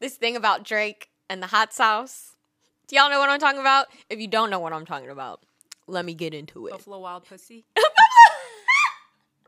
[0.00, 2.36] this thing about Drake and the hot sauce.
[2.88, 3.86] Do y'all know what I'm talking about?
[4.08, 5.40] If you don't know what I'm talking about,
[5.86, 6.70] let me get into it.
[6.70, 7.64] Buffalo Wild Pussy.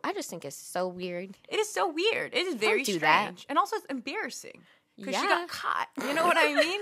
[0.04, 1.37] I just think it's so weird.
[1.48, 2.34] It is so weird.
[2.34, 3.03] It is very do strange.
[3.03, 3.46] that.
[3.48, 4.62] And also it's embarrassing.
[4.96, 5.88] Because she got caught.
[6.03, 6.80] You know what I mean?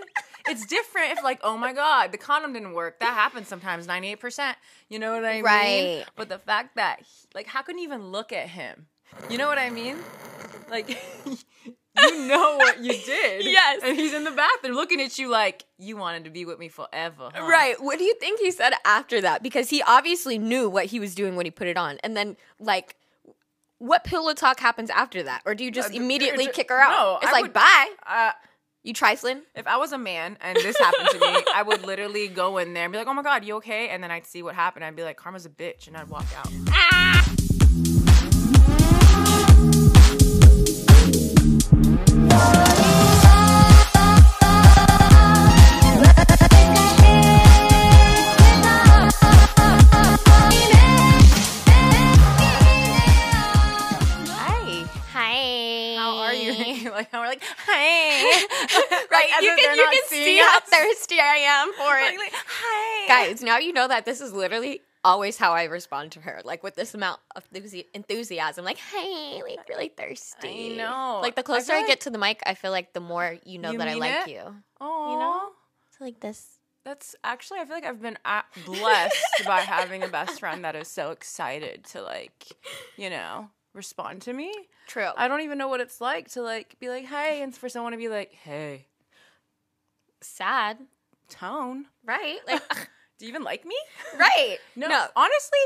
[0.48, 3.01] it's different if like, oh my God, the condom didn't work.
[3.01, 4.55] That happens sometimes, 98%.
[4.89, 5.45] You know what I mean?
[5.45, 6.05] Right.
[6.14, 8.87] But the fact that he- like how can you even look at him?
[9.29, 9.96] You know what I mean?
[10.71, 10.96] Like
[11.99, 13.45] you know what you did.
[13.57, 13.81] Yes.
[13.85, 16.69] And he's in the bathroom looking at you like, you wanted to be with me
[16.69, 17.30] forever.
[17.34, 17.75] huh?" Right.
[17.83, 19.43] What do you think he said after that?
[19.43, 21.98] Because he obviously knew what he was doing when he put it on.
[22.03, 22.97] And then, like,
[23.79, 25.43] what pillow talk happens after that?
[25.45, 26.91] Or do you just Uh, immediately d- kick her out?
[26.91, 27.91] no, it's I like, would- bye.
[28.06, 28.33] Uh
[28.83, 29.42] You trifling?
[29.56, 32.73] If I was a man and this happened to me, I would literally go in
[32.73, 34.84] there and be like, "Oh my god, you okay?" And then I'd see what happened.
[34.84, 36.48] I'd be like, "Karma's a bitch," and I'd walk out.
[36.70, 37.26] Hi.
[57.12, 57.19] you?
[57.19, 58.23] like, we're like, "Hey,"
[58.91, 59.07] right.
[59.11, 62.19] Like, you can, you can see how thirsty I am for it.
[62.19, 66.21] Like, "Hi." Guys, now you know that this is literally always how I respond to
[66.21, 66.43] her.
[66.45, 67.45] Like with this amount of
[67.95, 68.65] enthusiasm.
[68.65, 70.75] Like, hey, like really thirsty.
[70.75, 71.21] I know.
[71.23, 73.59] Like the closer I, like- get to the mic, I feel like the more you
[73.59, 74.33] know You that I like it?
[74.33, 74.43] you.
[74.81, 75.12] Aw.
[75.12, 75.49] You know?
[75.89, 76.59] It's like this.
[76.84, 78.19] That's actually, I feel like I've been
[78.65, 82.45] blessed by having a best friend that is so excited to like,
[82.97, 84.52] you know, respond to me.
[84.88, 85.10] True.
[85.16, 87.92] I don't even know what it's like to like be like, "Hey," and for someone
[87.92, 88.86] to be like, "Hey."
[90.22, 90.78] Sad.
[91.28, 91.86] Tone.
[92.04, 92.38] Right?
[92.47, 92.62] Like,
[93.19, 93.77] Do you even like me?
[94.19, 94.58] right.
[94.77, 95.06] No, No.
[95.16, 95.58] honestly,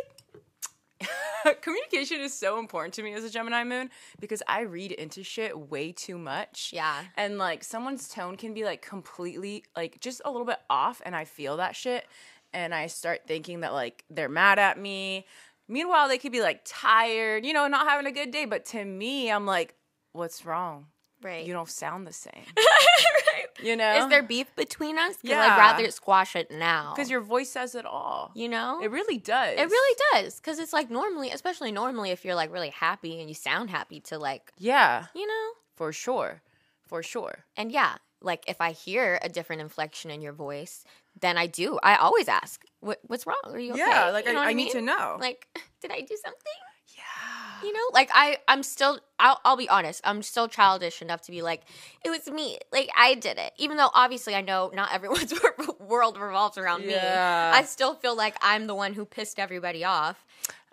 [1.63, 5.59] communication is so important to me as a Gemini moon because I read into shit
[5.59, 6.71] way too much.
[6.73, 7.03] Yeah.
[7.17, 11.17] And like someone's tone can be like completely like just a little bit off and
[11.17, 12.07] I feel that shit
[12.53, 15.27] and I start thinking that like they're mad at me.
[15.71, 18.85] Meanwhile, they could be like tired, you know, not having a good day, but to
[18.85, 19.75] me, I'm like,
[20.13, 20.87] what's wrong?
[21.23, 21.47] Right.
[21.47, 22.33] You don't sound the same.
[22.57, 23.47] right.
[23.63, 23.99] You know?
[23.99, 25.17] Is there beef between us?
[25.23, 25.41] Yeah.
[25.41, 26.95] I'd rather squash it now.
[26.97, 28.33] Cuz your voice says it all.
[28.35, 28.81] you know?
[28.83, 29.59] It really does.
[29.59, 30.37] It really does.
[30.37, 34.01] Because it's like normally, especially normally, if you're like really happy and you sound happy
[34.01, 35.51] to like, Yeah, you know?
[35.77, 36.43] for sure.
[36.89, 37.45] For sure.
[37.57, 40.85] And yeah, like if I hear a different inflection in your voice,
[41.21, 41.79] then I do.
[41.83, 43.37] I always ask, what, what's wrong?
[43.45, 43.81] Are you okay?
[43.81, 45.17] Yeah, like You know I, I need to know.
[45.21, 45.47] Like,
[45.83, 46.53] did I do something?
[46.97, 47.67] yeah.
[47.67, 49.01] You know, like I, I'm still.
[49.19, 50.01] I'll, I'll be honest.
[50.05, 51.63] I'm still childish enough to be like,
[52.05, 52.59] it was me.
[52.73, 53.53] Like I did it.
[53.59, 55.35] Even though obviously I know not everyone's
[55.79, 56.97] world revolves around me.
[56.97, 60.25] I still feel like I'm the one who pissed everybody off.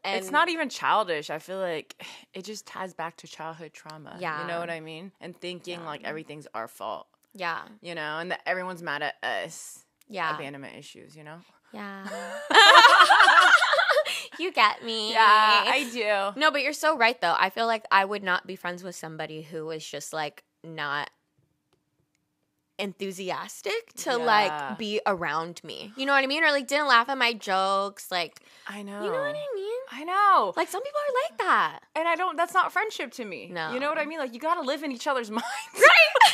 [0.03, 1.29] And it's not even childish.
[1.29, 2.01] I feel like
[2.33, 4.15] it just ties back to childhood trauma.
[4.19, 4.41] Yeah.
[4.41, 5.11] You know what I mean?
[5.19, 7.63] And thinking like everything's our fault, Yeah.
[7.81, 9.83] you know, and that everyone's mad at us.
[10.09, 10.35] Yeah.
[10.35, 11.37] Abandonment issues, you know?
[11.73, 12.07] Yeah.
[14.39, 15.11] you get me.
[15.11, 16.39] Yeah, I do.
[16.39, 17.35] No, but you're so right though.
[17.37, 21.09] I feel like I would not be friends with somebody who was just like not
[22.79, 24.15] enthusiastic to Yeah.
[24.17, 25.91] like be around me.
[25.97, 26.43] You know what I mean?
[26.43, 28.11] Or like didn't laugh at my jokes.
[28.11, 29.03] Like I know.
[29.03, 29.79] you know what I mean?
[29.91, 30.53] I know.
[30.55, 31.79] Like some people are like that.
[31.95, 33.49] and I don't, that's not friendship to me.
[33.51, 33.73] No.
[33.73, 34.19] You know what I mean?
[34.19, 35.45] Like, you gotta live in each other's minds.
[35.75, 36.33] Right.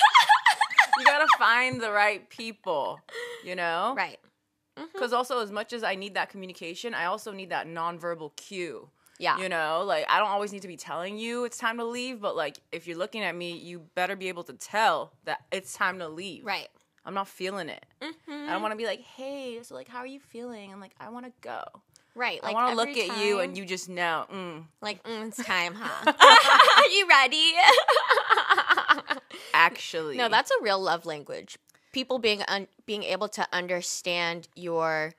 [0.97, 2.99] You gotta find the right people,
[3.43, 3.93] you know?
[3.95, 4.17] right.
[4.91, 8.89] Because also, as much as I need that communication, I also need that nonverbal cue.
[9.19, 9.37] Yeah.
[9.37, 12.19] You know, like I don't always need to be telling you it's time to leave,
[12.19, 15.73] but like if you're looking at me, you better be able to tell that it's
[15.73, 16.43] time to leave.
[16.43, 16.67] Right.
[17.05, 17.85] I'm not feeling it.
[18.01, 18.49] Mm-hmm.
[18.49, 20.71] I don't want to be like, hey, so like, how are you feeling?
[20.71, 21.63] I'm like, I want to go.
[22.15, 22.41] Right.
[22.43, 24.25] Like I want to look at you and you just know.
[24.31, 26.11] Mm, like mm, it's time, huh?
[26.11, 27.53] Are you ready?
[29.53, 31.57] actually, No, that's a real love language.
[31.91, 35.13] People being un- being able to understand your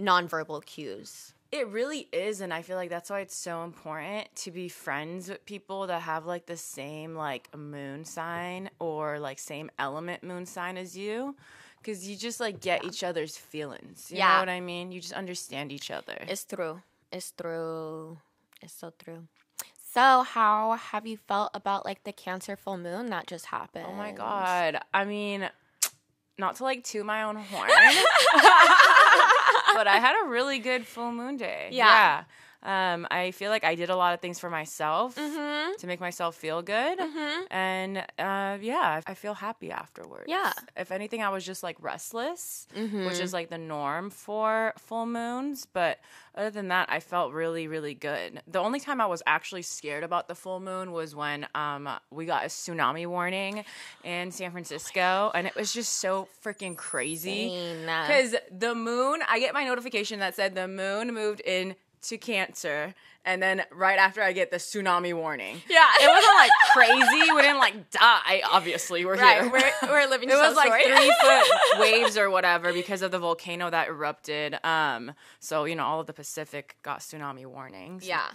[0.00, 1.32] nonverbal cues.
[1.52, 5.28] It really is, and I feel like that's why it's so important to be friends
[5.28, 10.44] with people that have like the same like moon sign or like same element moon
[10.44, 11.36] sign as you,
[11.78, 14.08] because you just like get each other's feelings.
[14.10, 14.40] You know Yeah.
[14.40, 14.90] what I mean?
[14.90, 16.18] You just understand each other.
[16.28, 16.82] It's true.
[17.12, 18.18] It's true.
[18.60, 19.28] It's so true.
[19.96, 23.86] So, how have you felt about like the Cancer full moon that just happened?
[23.88, 24.78] oh my god!
[24.92, 25.48] I mean,
[26.38, 27.70] not to like toot my own horn,
[29.74, 31.70] but I had a really good full moon day.
[31.72, 32.24] Yeah.
[32.62, 35.76] Um, I feel like I did a lot of things for myself Mm-hmm.
[35.78, 36.98] to make myself feel good.
[37.50, 40.24] And uh, yeah, I feel happy afterwards.
[40.28, 40.52] Yeah.
[40.76, 43.06] If anything, I was just like restless, Mm-hmm.
[43.06, 45.66] which is like the norm for full moons.
[45.72, 45.98] But
[46.34, 48.42] other than that, I felt really, really good.
[48.46, 52.26] The only time I was actually scared about the full moon was when um, we
[52.26, 53.64] got a tsunami warning
[54.04, 55.30] in San Francisco.
[55.34, 57.74] and it was just so freaking crazy.
[57.86, 61.74] Because the moon, I get my notification that said the moon moved in
[62.08, 62.94] to Cancer,
[63.24, 65.60] and then right after I get the tsunami warning.
[65.68, 65.84] Yeah.
[66.00, 67.32] it wasn't like crazy.
[67.34, 68.42] We didn't like die.
[68.50, 69.50] Obviously, we're Right, here.
[69.50, 70.84] we're, we're living it was like story.
[70.84, 74.58] three foot waves or whatever because of the volcano that erupted.
[74.64, 78.06] Um, so you know all of the Pacific got tsunami warnings.
[78.06, 78.26] yeah.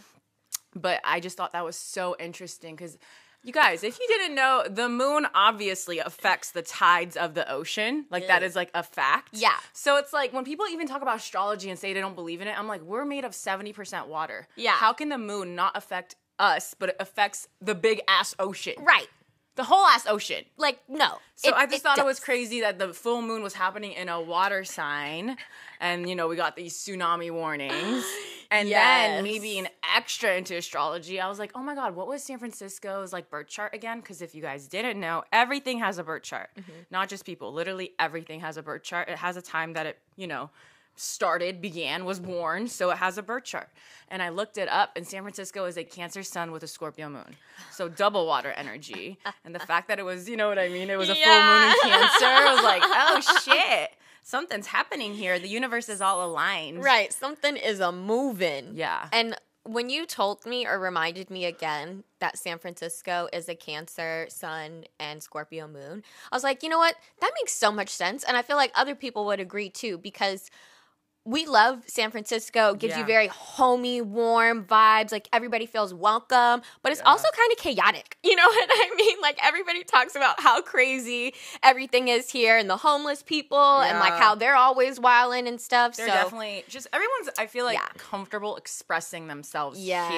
[0.76, 2.98] but I just thought that was so interesting because.
[3.44, 8.06] You guys, if you didn't know, the moon obviously affects the tides of the ocean.
[8.12, 9.30] Like that is like a fact.
[9.34, 9.56] Yeah.
[9.74, 12.48] So it's like when people even talk about astrology and say they don't believe in
[12.48, 14.48] it, I'm like, we're made of 70% water.
[14.56, 14.74] Yeah.
[14.74, 18.76] How can the moon not affect us, but it affects the big ass ocean?
[18.80, 19.08] Right.
[19.56, 20.46] The whole ass ocean.
[20.58, 21.18] Like, no.
[21.36, 24.22] So I just thought it was crazy that the full moon was happening in a
[24.22, 25.38] water sign,
[25.80, 28.06] and you know we got these tsunami warnings,
[28.52, 29.42] and then me Yes.
[29.42, 33.30] being extra into astrology, I was like, oh my god, what was San Francisco's like
[33.30, 34.00] birth chart again?
[34.00, 36.72] Because if you guys didn't know, everything has a birth chart, Mm-hmm.
[36.92, 37.52] not just people.
[37.52, 39.10] Literally everything has a birth chart.
[39.10, 40.50] It has a time that it you know
[40.96, 43.70] started, began, was born, so it has a birth chart.
[44.10, 47.10] And I looked it up, and San Francisco is a Cancer sun with a Scorpio
[47.10, 47.36] moon.
[47.72, 49.18] So double water energy.
[49.46, 50.90] And the fact that it was, you know what I mean?
[50.90, 52.26] It was a full moon in Cancer.
[52.26, 53.92] I was like, oh shit.
[54.24, 55.40] Something's happening here.
[55.40, 56.84] The universe is all aligned.
[56.84, 57.12] Right.
[57.12, 58.74] Something is a moving.
[58.76, 59.08] Yeah.
[59.12, 64.28] And when you told me or reminded me again that San Francisco is a Cancer,
[64.30, 66.96] Sun, and Scorpio moon, I was like, you know what?
[67.20, 68.24] That makes so much sense.
[68.24, 70.50] And I feel like other people would agree too because
[71.24, 72.74] we love San Francisco.
[72.74, 75.12] It gives you very homey, warm vibes.
[75.12, 77.10] Like everybody feels welcome, but it's Yeah.
[77.10, 78.18] also kind of chaotic.
[78.32, 79.18] You know what I mean?
[79.22, 81.34] Like everybody talks about how crazy
[81.64, 85.98] everything is here and the homeless people and like how they're always wilding and stuff.
[85.98, 87.88] They're so definitely just everyone's I feel like Yeah.
[87.98, 90.12] comfortable expressing themselves yes.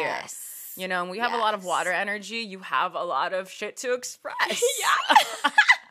[0.76, 0.84] here.
[0.84, 2.38] You know, and we have a lot of water energy.
[2.38, 4.36] You have a lot of shit to express.
[4.80, 5.50] Yeah.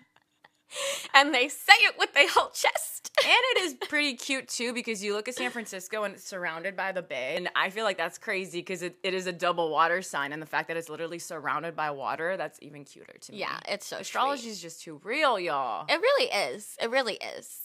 [1.14, 3.10] and they say it with their whole chest.
[3.24, 6.76] and it is pretty cute too because you look at San Francisco and it's surrounded
[6.76, 7.34] by the bay.
[7.36, 10.32] And I feel like that's crazy because it, it is a double water sign.
[10.32, 13.38] And the fact that it's literally surrounded by water, that's even cuter to me.
[13.38, 15.84] Yeah, it's so Astrology is just too real, y'all.
[15.88, 16.76] It really is.
[16.80, 17.58] It really is.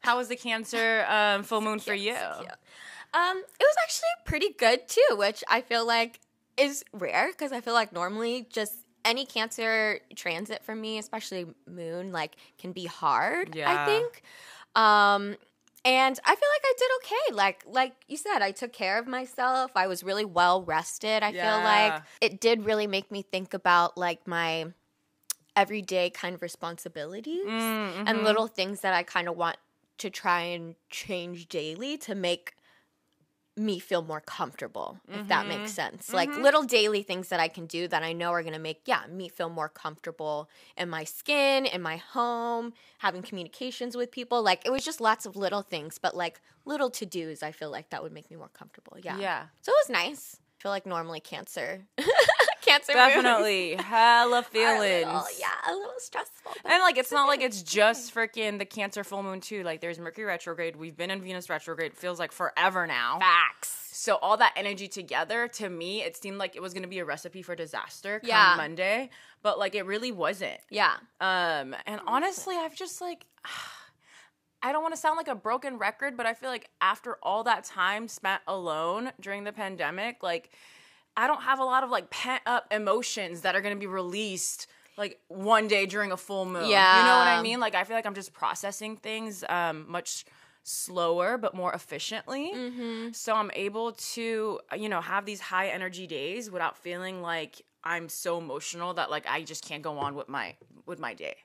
[0.00, 2.14] How was the Cancer um, full moon for you?
[2.14, 6.20] Um, it was actually pretty good too, which I feel like
[6.56, 8.74] is rare because I feel like normally just
[9.06, 13.48] any cancer transit for me, especially moon, like can be hard.
[13.66, 14.22] I think.
[14.74, 15.36] Um,
[15.84, 17.34] and I feel like I did okay.
[17.34, 19.70] Like like you said, I took care of myself.
[19.76, 21.22] I was really well rested.
[21.22, 24.66] I feel like it did really make me think about like my
[25.54, 28.24] everyday kind of responsibilities Mm, and mhm.
[28.24, 29.56] little things that I kind of want
[29.98, 32.52] to try and change daily to make
[33.56, 35.96] me feel more comfortable, if that makes mm-hmm.
[35.96, 36.12] sense.
[36.12, 36.42] Like mm-hmm.
[36.42, 39.28] little daily things that I can do that I know are gonna make, yeah, me
[39.28, 44.42] feel more comfortable in my skin, in my home, having communications with people.
[44.42, 47.70] Like it was just lots of little things, but like little to dos, I feel
[47.70, 48.98] like that would make me more comfortable.
[49.02, 49.18] Yeah.
[49.18, 49.44] Yeah.
[49.62, 50.36] So it was nice.
[50.58, 51.86] I feel like normally cancer.
[52.78, 53.74] cancer Definitely.
[53.74, 55.06] Hella feelings.
[55.06, 56.52] little- yeah, a little stressful.
[56.64, 59.62] And like it's not like it's just freaking the Cancer full moon too.
[59.62, 60.76] Like there's Mercury retrograde.
[60.76, 61.94] We've been in Venus retrograde.
[61.94, 63.18] Feels like forever now.
[63.18, 63.82] facts.
[63.92, 67.04] So all that energy together, to me, it seemed like it was gonna be a
[67.04, 68.54] recipe for disaster come Yeah.
[68.56, 69.10] Monday.
[69.42, 70.58] But like it really wasn't.
[70.70, 70.94] Yeah.
[71.20, 73.24] Um, and honestly, I've just like
[74.62, 77.44] I don't want to sound like a broken record, but I feel like after all
[77.44, 80.50] that time spent alone during the pandemic, like
[81.16, 84.66] I don't have a lot of like pent up emotions that are gonna be released
[84.96, 86.68] like one day during a full moon.
[86.68, 87.00] Yeah.
[87.00, 87.60] You know what I mean?
[87.60, 90.24] Like I feel like I'm just processing things um much
[90.62, 92.52] slower but more efficiently.
[92.54, 93.12] Mm-hmm.
[93.12, 98.08] So I'm able to, you know, have these high energy days without feeling like I'm
[98.08, 100.56] so emotional that like I just can't go on with my
[100.86, 101.36] with my day.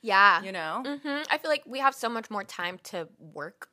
[0.00, 0.42] Yeah.
[0.42, 0.82] You know?
[0.84, 3.68] hmm I feel like we have so much more time to work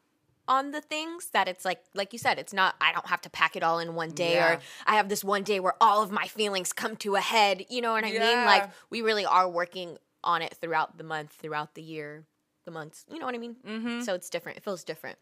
[0.48, 3.30] on the things that it's like, like you said, it's not, I don't have to
[3.30, 4.54] pack it all in one day Yeah.
[4.56, 7.66] or I have this one day where all of my feelings come to a head.
[7.70, 8.46] You know what I mean?
[8.46, 12.26] Like we really are working on it throughout the month, throughout the year,
[12.66, 13.06] the months.
[13.12, 13.56] You know what I mean?
[13.66, 14.02] Mm-hmm.
[14.02, 14.58] So it's different.
[14.58, 15.18] It feels different.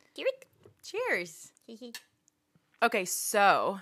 [0.84, 1.52] Cheers.
[2.84, 3.80] Okay, so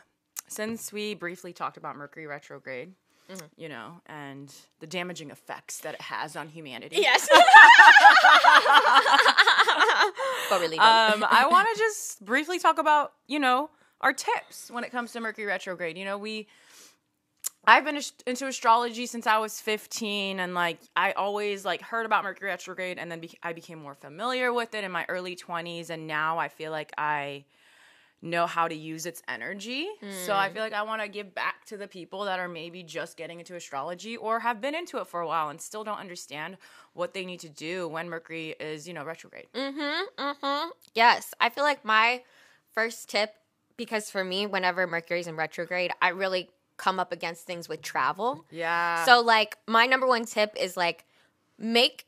[0.49, 2.93] since we briefly talked about Mercury retrograde,
[3.29, 3.45] Mm-hmm.
[3.57, 6.95] you know, and the damaging effects that it has on humanity.
[6.99, 7.29] Yes.
[10.49, 10.79] but really.
[10.79, 13.69] Um, I want to just briefly talk about, you know,
[14.01, 15.95] our tips when it comes to Mercury retrograde.
[15.95, 16.47] You know, we
[17.65, 22.23] I've been into astrology since I was 15 and like I always like heard about
[22.23, 25.91] Mercury retrograde and then be- I became more familiar with it in my early 20s
[25.91, 27.43] and now I feel like I
[28.21, 29.87] know how to use its energy.
[30.25, 32.83] So I feel like I want to give back to the people that are maybe
[32.83, 35.99] just getting into astrology or have been into it for a while and still don't
[35.99, 36.57] understand
[36.93, 39.47] what they need to do when Mercury is, you know, retrograde.
[39.53, 40.69] Mm-hmm.
[40.93, 41.33] Yes.
[41.39, 42.23] I feel like my
[42.73, 43.35] first tip,
[43.77, 48.43] because for me, whenever Mercury's in retrograde, I really come up against things with travel.
[48.51, 49.05] Yeah.
[49.05, 51.05] So like my number one tip is like
[51.57, 52.05] make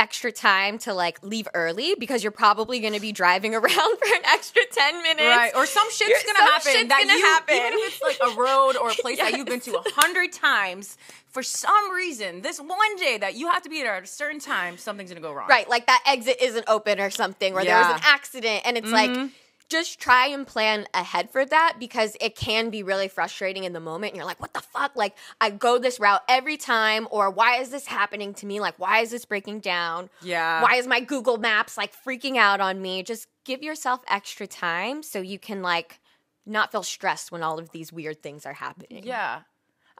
[0.00, 4.14] extra time to like leave early because you're probably going to be driving around for
[4.14, 5.20] an extra 10 minutes.
[5.20, 7.54] Right, or some shit's gonna happen shit's that gonna you, happen.
[7.54, 10.32] even if it's like a road or a place that you've been to a hundred
[10.32, 10.96] times,
[11.28, 14.40] for some reason, this one day that you have to be there at a certain
[14.40, 15.48] time, something's gonna go wrong.
[15.48, 18.90] Right, like that exit isn't open or something, or there was an accident, and it's
[18.90, 19.26] like mm-hmm.
[19.70, 23.80] Just try and plan ahead for that because it can be really frustrating in the
[23.80, 24.12] moment.
[24.12, 24.96] And you're like, what the fuck?
[24.96, 28.60] Like, I go this route every time, or why is this happening to me?
[28.60, 30.10] Like, why is this breaking down?
[30.20, 30.62] Yeah.
[30.62, 33.02] Why is my Google Maps like freaking out on me?
[33.02, 36.00] Just give yourself extra time so you can like
[36.44, 39.04] not feel stressed when all of these weird things are happening.
[39.06, 39.42] Yeah.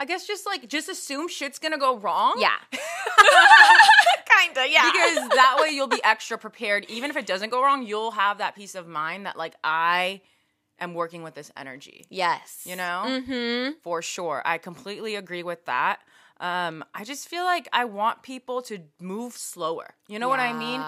[0.00, 2.38] I guess just like just assume shit's gonna go wrong.
[2.40, 2.56] Yeah.
[4.40, 4.90] Kinda, yeah.
[4.90, 6.86] Because that way you'll be extra prepared.
[6.88, 10.22] Even if it doesn't go wrong, you'll have that peace of mind that like I
[10.78, 12.06] am working with this energy.
[12.08, 12.62] yes.
[12.64, 13.02] You know?
[13.06, 13.72] Mm-hmm.
[13.82, 14.40] for sure.
[14.46, 16.00] I completely agree with that.
[16.40, 19.90] Um, I just feel like I want people to move slower.
[20.08, 20.82] You know what I mean?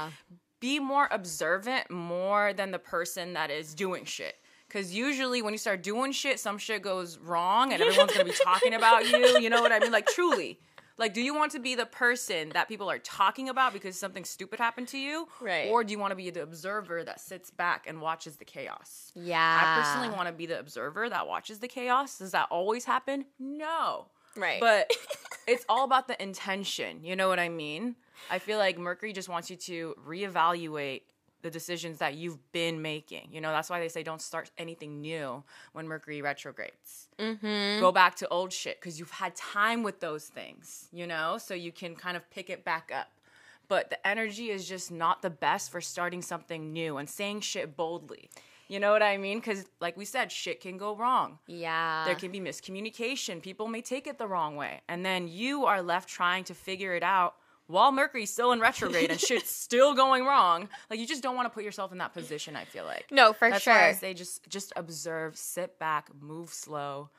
[0.60, 4.36] Be more observant more than the person that is doing shit.
[4.72, 8.32] Because usually when you start doing shit, some shit goes wrong and everyone's gonna be
[8.42, 9.38] talking about you.
[9.38, 9.92] You know what I mean?
[9.92, 10.58] Like, truly.
[10.96, 14.24] Like, do you want to be the person that people are talking about because something
[14.24, 15.28] stupid happened to you?
[15.40, 15.68] Right.
[15.68, 19.12] Or do you want to be the observer that sits back and watches the chaos?
[19.14, 19.60] Yeah.
[19.62, 22.18] I personally want to be the observer that watches the chaos.
[22.18, 23.26] Does that always happen?
[23.38, 24.06] No.
[24.36, 24.60] Right.
[24.60, 24.90] But
[25.46, 27.04] it's all about the intention.
[27.04, 27.96] You know what I mean?
[28.30, 31.02] I feel like Mercury just wants you to reevaluate
[31.42, 33.28] the decisions that you've been making.
[33.30, 37.08] You know, that's why they say don't start anything new when Mercury retrogrades.
[37.18, 37.80] Mm-hmm.
[37.80, 41.54] Go back to old shit because you've had time with those things, you know, so
[41.54, 43.08] you can kind of pick it back up.
[43.68, 47.76] But the energy is just not the best for starting something new and saying shit
[47.76, 48.28] boldly.
[48.68, 49.38] You know what I mean?
[49.38, 51.38] Because, like we said, shit can go wrong.
[51.46, 52.04] Yeah.
[52.06, 53.42] There can be miscommunication.
[53.42, 54.80] People may take it the wrong way.
[54.88, 57.34] And then you are left trying to figure it out
[57.66, 60.68] while Mercury's still in retrograde and shit's still going wrong.
[60.90, 63.06] Like, you just don't want to put yourself in that position, I feel like.
[63.10, 63.72] no, for That's sure.
[63.74, 67.10] why I say just just observe, sit back, move slow,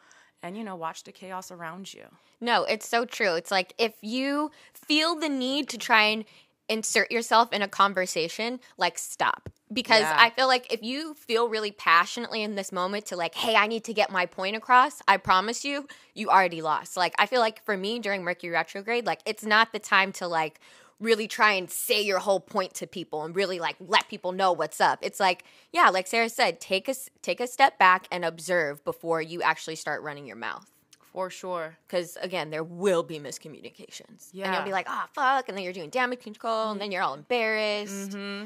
[0.42, 2.06] and you know, watch the chaos around you.
[2.42, 3.36] No, it's so true.
[3.36, 6.26] It's like if you feel the need to try and
[6.70, 9.50] insert yourself in a conversation, like stop.
[9.74, 10.16] Because Yeah.
[10.18, 13.68] I feel like if you feel really passionately in this moment to like, hey, I
[13.68, 16.96] need to get my point across, I promise you, you already lost.
[16.98, 20.28] Like I feel like for me during Mercury retrograde, like it's not the time to
[20.28, 20.60] like
[21.00, 24.54] really try and say your whole point to people and really like let people know
[24.54, 25.00] what's up.
[25.02, 29.22] It's like, yeah, like Sarah said, take a take a step back and observe before
[29.22, 30.72] you actually start running your mouth
[31.12, 31.78] For sure.
[31.88, 34.46] because again there will be miscommunications Yeah.
[34.46, 37.02] and you'll be like oh fuck and then you're doing damage control and then you're
[37.02, 38.46] all embarrassed Mm-hmm.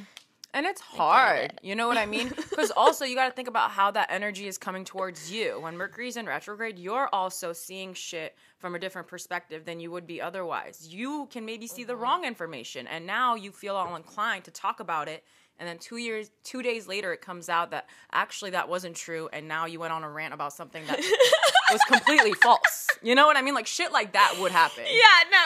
[0.57, 1.51] And it's hard.
[1.51, 1.59] it.
[1.61, 2.33] You know what I mean?
[2.57, 5.59] Because also, you got to think about how that energy is coming towards you.
[5.61, 10.07] When Mercury's in retrograde, you're also seeing shit from a different perspective than you would
[10.07, 10.87] be otherwise.
[10.89, 14.79] You can maybe see the wrong information, and now you feel all inclined to talk
[14.79, 15.23] about it.
[15.59, 19.29] And then two years, two days later, it comes out that actually that wasn't true,
[19.31, 20.97] and now you went on a rant about something that
[21.71, 22.87] was completely false.
[23.03, 23.53] You know what I mean?
[23.53, 24.83] Like shit like that would happen.
[24.87, 25.37] yeah no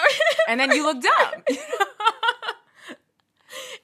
[0.48, 1.34] And then you look dumb.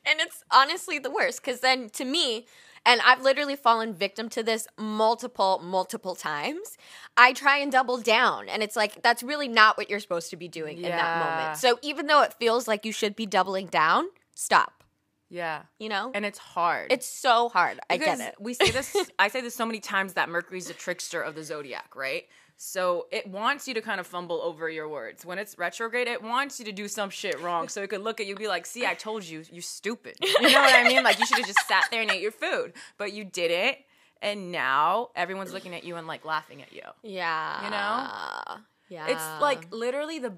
[0.08, 2.46] and it's honestly the worst because then to me
[2.86, 6.78] and i've literally fallen victim to this multiple multiple times
[7.18, 10.38] i try and double down and it's like that's really not what you're supposed to
[10.38, 13.68] be doing in that moment so even though it feels like you should be doubling
[13.68, 14.84] down stop
[15.30, 15.64] yeah.
[15.78, 16.90] you know And it's hard.
[16.92, 20.14] it's so hard i get it we say this I say this so many times
[20.14, 22.26] that Mercury's the trickster of the zodiac, right?
[22.60, 25.24] So it wants you to kind of fumble over your words.
[25.24, 27.70] When it's retrograde, it wants you to do some shit wrong.
[27.70, 30.16] So it could look at you and be like, see, I told you, you stupid.
[30.22, 31.04] You know what I mean?
[31.04, 32.74] Like you should have just sat there and ate your food.
[32.98, 33.78] But you didn't.
[34.24, 36.82] And now everyone's looking at you and like laughing at you.
[37.04, 38.62] yeah You know?
[38.90, 40.34] yeah It's like literally the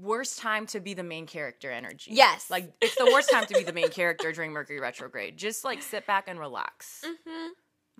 [0.00, 2.12] worst time to be the main character energy.
[2.14, 2.48] Yes.
[2.50, 5.36] Like it's the worst time to be the main character during Mercury retrograde.
[5.36, 7.04] Just like sit back and relax.
[7.04, 7.48] Mm-hmm.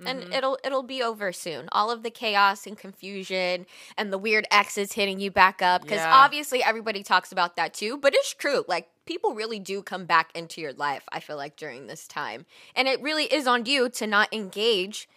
[0.05, 0.33] And mm-hmm.
[0.33, 1.69] it'll it'll be over soon.
[1.73, 5.99] All of the chaos and confusion and the weird exes hitting you back up because
[5.99, 6.15] Yeah.
[6.15, 8.65] obviously everybody talks about that too, but it's true.
[8.69, 11.05] Like people really do come back into your life.
[11.11, 15.09] I feel like during this time, and it really is on you to not engage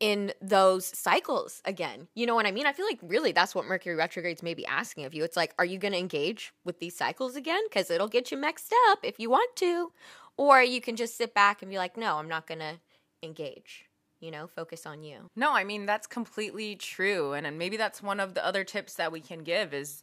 [0.00, 2.08] in those cycles again.
[2.14, 2.66] You know what I mean?
[2.66, 5.22] I feel like really that's what Mercury retrograde's maybe asking of you.
[5.24, 7.60] It's like, are you going to engage with these cycles again?
[7.68, 9.92] Because it'll get you mixed up if you want to.
[10.38, 12.80] Or you can just sit back and be like, no, I'm not going to
[13.22, 13.89] engage.
[14.20, 15.30] You know, focus on you.
[15.34, 18.94] No, I mean that's completely true, and, and maybe that's one of the other tips
[18.94, 20.02] that we can give is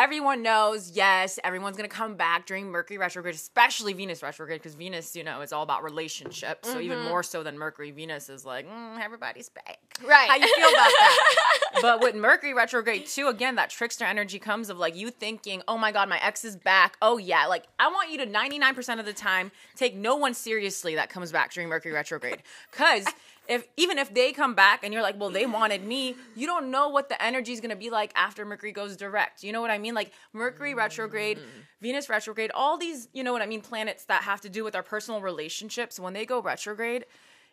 [0.00, 5.14] everyone knows, yes, everyone's gonna come back during Mercury retrograde, especially Venus retrograde, because Venus,
[5.14, 6.72] you know, is all about relationships.
[6.72, 9.78] So even more so than Mercury, Venus is like, mm, everybody's back.
[10.02, 10.30] Right.
[10.30, 11.18] How you feel about that?
[11.82, 15.76] but with Mercury retrograde too, again, that trickster energy comes of like you thinking, oh
[15.76, 16.96] my god, my ex is back.
[17.02, 20.16] Oh yeah, like I want you to ninety nine percent of the time take no
[20.16, 23.04] one seriously that comes back during Mercury retrograde, because
[23.50, 25.52] if even if they come back and you're like, well, they mm.
[25.52, 28.96] wanted me, you don't know what the energy is gonna be like after Mercury goes
[28.96, 29.42] direct.
[29.42, 29.92] You know what I mean?
[29.92, 31.42] Like Mercury retrograde, mm.
[31.82, 34.76] Venus retrograde, all these, you know what I mean, planets that have to do with
[34.76, 37.06] our personal relationships, when they go retrograde,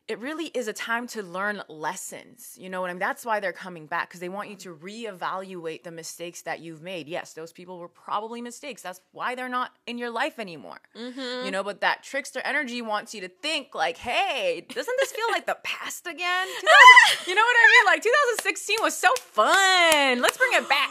[0.08, 2.56] it really is a time to learn lessons.
[2.58, 3.00] You know what I mean?
[3.00, 6.82] That's why they're coming back because they want you to reevaluate the mistakes that you've
[6.82, 7.10] made.
[7.10, 8.82] Yes, those people were probably mistakes.
[8.82, 10.80] That's why they're not in your life anymore.
[10.96, 11.46] Mm-hmm.
[11.46, 15.28] You know, but that trickster energy wants you to think like, hey, doesn't this feel
[15.32, 16.48] like the past again?
[16.60, 17.86] 2000 you know what I mean?
[17.94, 20.22] Like 2016 was so fun.
[20.22, 20.90] Let's bring it back.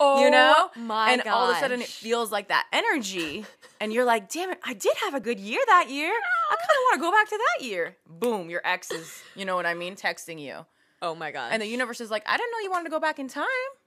[0.00, 0.54] you oh know?
[0.56, 3.44] Oh my and all of a sudden it feels like that energy.
[3.82, 6.12] And you're like, damn it, I did have a good year that year.
[6.12, 7.96] I kind of want to go back to that year.
[8.08, 10.64] Boom, your ex is, you know what I mean, texting you.
[11.02, 11.50] Oh my god.
[11.50, 13.44] And the universe is like, I didn't know you wanted to go back in time.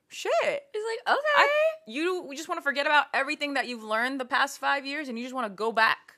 [0.09, 0.33] Shit.
[0.43, 1.37] He's like, okay.
[1.37, 1.47] I,
[1.87, 5.07] you we just want to forget about everything that you've learned the past five years
[5.07, 6.15] and you just want to go back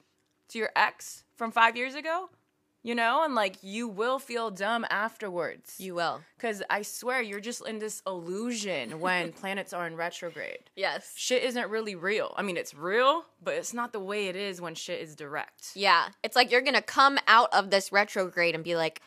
[0.49, 2.31] to your ex from five years ago.
[2.87, 5.75] You know, and like you will feel dumb afterwards.
[5.77, 6.21] you will.
[6.37, 10.59] Because I swear you're just in this illusion when planets are in retrograde.
[10.75, 11.11] Yes.
[11.17, 12.33] Shit isn't really real.
[12.37, 15.71] I mean, it's real, but it's not the way it is when shit is direct.
[15.75, 16.07] Yeah.
[16.23, 19.01] It's like you're going to come out of this retrograde and be like,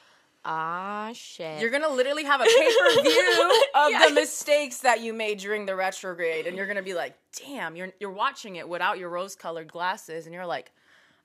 [0.44, 1.60] ah, shit.
[1.60, 4.08] You're gonna literally have a pay per view of Yes.
[4.08, 7.14] the mistakes that you made during the retrograde, and you're gonna be like,
[7.46, 10.72] "Damn!" You're you're watching it without your rose colored glasses, and you're like,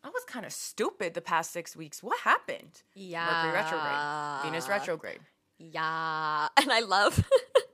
[0.05, 2.01] "I was kind of stupid the past six weeks.
[2.01, 3.25] What happened?" yeah.
[3.25, 5.19] Mercury retrograde, Venus retrograde.
[5.57, 6.47] Yeah.
[6.57, 7.24] And I love,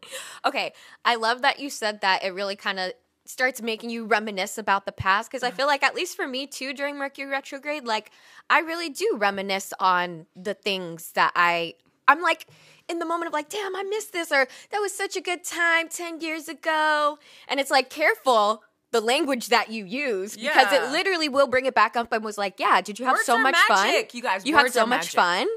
[0.45, 0.73] okay,
[1.05, 2.93] I love that you said that it really kind of
[3.25, 5.55] starts making you reminisce about the past because I mm.
[5.55, 8.11] feel like, at least for me too, during Mercury retrograde, like
[8.49, 11.75] I really do reminisce on the things that I,
[12.07, 12.47] I'm like,
[12.89, 15.43] in the moment of like, damn, I missed this, or that was such a good
[15.43, 17.19] time 10 years ago.
[17.47, 21.73] And it's like, careful the language that you use because it literally will bring it
[21.73, 24.17] back up and was like, yeah, did you have Words so much magic, fun?
[24.17, 24.45] you guys.
[24.45, 25.15] You had so much magic.
[25.15, 25.47] fun.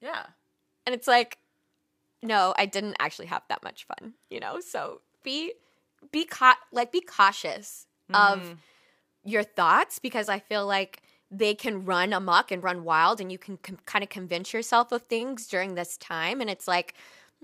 [0.00, 0.26] Yeah.
[0.86, 1.38] And it's like,
[2.22, 4.60] no, I didn't actually have that much fun, you know?
[4.60, 5.52] So be
[6.10, 8.56] be cau- like be cautious of
[9.24, 13.38] your thoughts because I feel like they can run amok and run wild and you
[13.38, 16.94] can com- kind of convince yourself of things during this time and it's like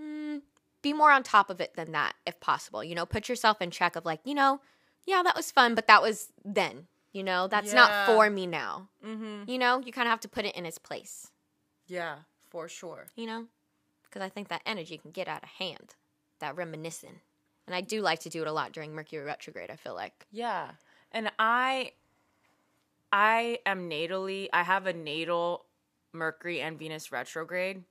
[0.01, 0.41] mm,
[0.83, 2.83] be more on top of it than that if possible.
[2.83, 4.61] You know, put yourself in check of like, you know,
[5.07, 6.87] yeah, that was fun, but that was then.
[7.13, 8.89] You know, that's not for me now.
[9.05, 9.49] Mm-hmm.
[9.49, 11.31] You know, you kind of have to put it in its place
[11.87, 12.17] Yeah,
[12.51, 13.07] for sure.
[13.17, 13.47] you know?
[14.05, 15.95] Because I think that energy can get out of hand,
[16.41, 17.21] that reminiscing.
[17.67, 20.27] And I do like to do it a lot during Mercury retrograde, I feel like.
[20.31, 20.73] Yeah.
[21.11, 21.93] And I
[23.13, 25.65] I am natally I have a natal
[26.13, 27.83] Mercury and Venus retrograde.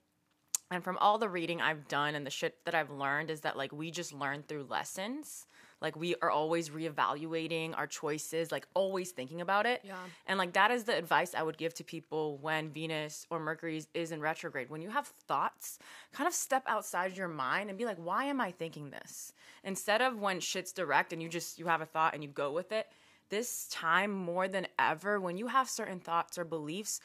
[0.71, 3.57] And from all the reading I've done and the shit that I've learned is that
[3.57, 5.47] like we just learn through lessons.
[5.85, 9.81] Like we are always reevaluating our choices, like always thinking about it.
[9.83, 9.95] Yeah.
[10.25, 13.77] And like that is the advice I would give to people when Venus or Mercury
[13.77, 14.69] is- is in retrograde.
[14.71, 15.77] When you have thoughts,
[16.11, 19.31] kind of step outside your mind and be like, why am I thinking this?
[19.63, 22.51] Instead of when shit's direct and you just you have a thought and you go
[22.51, 22.87] with it.
[23.29, 26.99] This time more than ever, when you have certain thoughts or beliefs,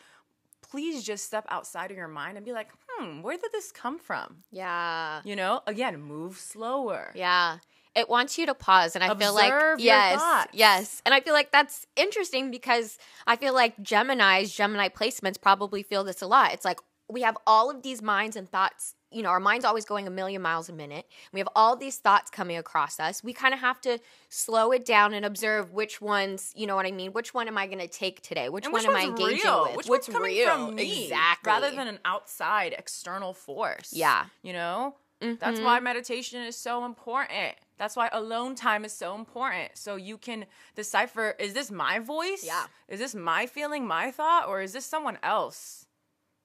[0.62, 3.98] please just step outside of your mind and be like, hmm, where did this come
[3.98, 4.36] from?
[4.50, 5.20] Yeah.
[5.24, 7.12] You know, again, move slower.
[7.14, 7.58] Yeah.
[7.94, 8.94] It wants you to pause.
[8.94, 10.50] And I feel like, yes, thoughts.
[10.52, 11.02] yes.
[11.04, 16.04] And I feel like that's interesting because I feel like Gemini's, Gemini placements probably feel
[16.04, 16.52] this a lot.
[16.52, 18.94] It's like we have all of these minds and thoughts.
[19.10, 21.04] You know, our mind's always going a million miles a minute.
[21.32, 23.24] We have all these thoughts coming across us.
[23.24, 23.98] We kind of have to
[24.28, 27.12] slow it down and observe which ones, you know what I mean?
[27.12, 28.48] Which one am I going to take today?
[28.48, 29.64] Which And one am I engaging real?
[29.64, 29.78] with?
[29.78, 30.66] Which What's one's coming real?
[30.66, 31.50] from me, exactly.
[31.50, 33.92] rather than an outside external force.
[33.92, 34.26] Yeah.
[34.44, 35.84] you know, that's why mm-hmm.
[35.84, 37.56] meditation is so important.
[37.80, 39.70] That's why alone time is so important.
[39.78, 40.44] So you can
[40.76, 42.44] decipher: is this my voice?
[42.46, 42.66] Yeah.
[42.88, 45.86] Is this my feeling, my thought, or is this someone else?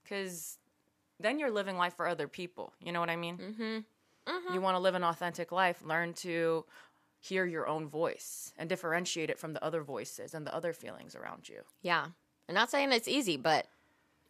[0.01, 0.57] Because
[1.19, 2.71] then you're living life for other people.
[2.79, 3.37] You know what I mean?
[3.37, 4.53] Mm-hmm.
[4.53, 5.83] You want to live an authentic life.
[5.83, 6.63] Learn to
[7.19, 11.15] hear your own voice and differentiate it from the other voices and the other feelings
[11.15, 11.63] around you.
[11.81, 12.05] Yeah.
[12.47, 13.67] I'm not saying it's easy, but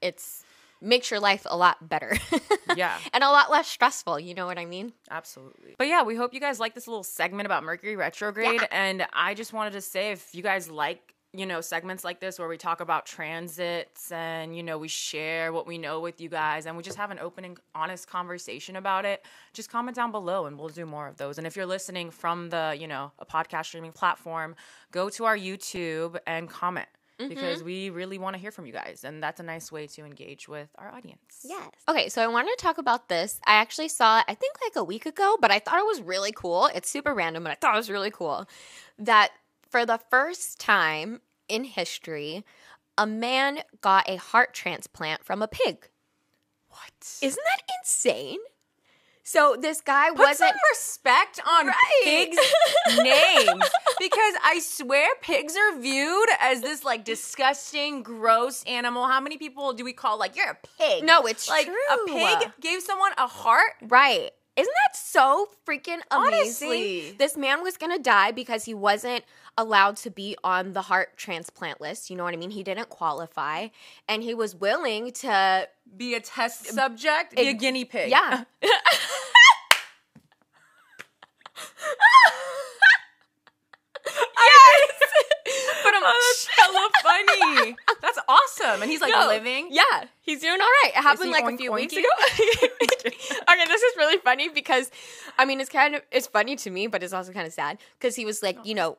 [0.01, 0.43] it's
[0.81, 2.17] makes your life a lot better.
[2.75, 2.97] Yeah.
[3.13, 4.19] and a lot less stressful.
[4.19, 4.91] You know what I mean?
[5.09, 5.75] Absolutely.
[5.77, 8.59] But yeah, we hope you guys like this little segment about Mercury retrograde.
[8.59, 8.67] Yeah.
[8.69, 12.37] And I just wanted to say if you guys like, you know, segments like this
[12.37, 16.27] where we talk about transits and, you know, we share what we know with you
[16.29, 20.11] guys and we just have an open and honest conversation about it, just comment down
[20.11, 21.37] below and we'll do more of those.
[21.37, 24.55] And if you're listening from the, you know, a podcast streaming platform,
[24.91, 26.87] go to our YouTube and comment.
[27.17, 27.65] Because mm-hmm.
[27.65, 30.49] we really want to hear from you guys, and that's a nice way to engage
[30.49, 31.45] with our audience.
[31.45, 31.69] Yes.
[31.87, 33.39] Okay, so I wanted to talk about this.
[33.45, 36.01] I actually saw it, I think like a week ago, but I thought it was
[36.01, 36.69] really cool.
[36.75, 38.47] It's super random, but I thought it was really cool
[38.99, 39.31] that
[39.69, 42.43] for the first time in history,
[42.97, 45.87] a man got a heart transplant from a pig.
[46.69, 47.19] What?
[47.21, 48.39] Isn't that insane?
[49.27, 51.75] So this guy Put wasn't some respect on Right.
[52.03, 52.37] pigs'
[53.03, 53.63] names
[53.99, 59.07] because I swear pigs are viewed as this like disgusting, gross animal.
[59.07, 61.03] How many people do we call like you're a pig?
[61.03, 61.75] No, it's like true.
[61.91, 63.73] a pig gave someone a heart.
[63.81, 64.29] Right.
[64.57, 66.69] Isn't that so freaking amazing?
[66.69, 67.15] Honestly.
[67.17, 69.25] This man was to die because he wasn't
[69.57, 72.09] allowed to be on the heart transplant list.
[72.09, 72.51] You know what I mean?
[72.51, 73.67] He didn't qualify.
[74.07, 77.35] And he was willing to, Be a test subject.
[77.35, 78.09] Be a guinea pig.
[78.09, 78.45] yeah.
[85.83, 86.03] but I'm
[86.57, 87.75] hella funny.
[88.01, 88.81] That's awesome.
[88.81, 89.27] And he's like No.
[89.27, 89.67] living.
[89.71, 90.91] Yeah, he's doing all right.
[90.95, 92.07] It happened he like a oink- few weeks ago.
[93.05, 94.91] okay, this is really funny because,
[95.37, 97.77] I mean, it's kind of it's funny to me, but it's also kind of sad
[97.99, 98.97] because he was like, you know,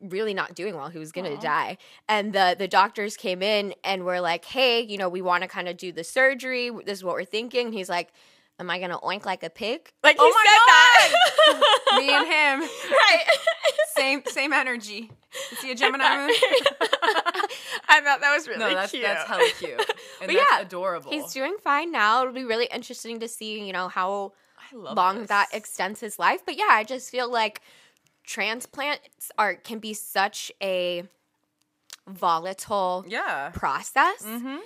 [0.00, 0.88] really not doing well.
[0.88, 4.98] He was gonna die, and the the doctors came in and were like, hey, you
[4.98, 6.70] know, we want to kind of do the surgery.
[6.84, 7.66] This is what we're thinking.
[7.66, 8.10] And he's like.
[8.58, 9.90] Am I gonna oink like a pig?
[10.04, 11.96] Like oh he Oh my said that.
[11.98, 12.26] Me and
[12.62, 12.70] him.
[12.92, 13.24] right.
[13.96, 15.10] Same same energy.
[15.52, 16.30] Is he a Gemini moon?
[17.88, 19.02] I thought that was really No, that's cute.
[19.04, 19.70] that's hella cute.
[20.20, 21.10] And But that's yeah, adorable.
[21.10, 22.22] He's doing fine now.
[22.22, 24.32] It'll be really interesting to see, you know, how
[24.72, 25.28] long this.
[25.28, 26.42] that extends his life.
[26.46, 27.60] But yeah, I just feel like
[28.24, 31.04] transplants are can be such a
[32.06, 33.50] volatile Yeah.
[33.54, 34.56] process, Mm-hmm.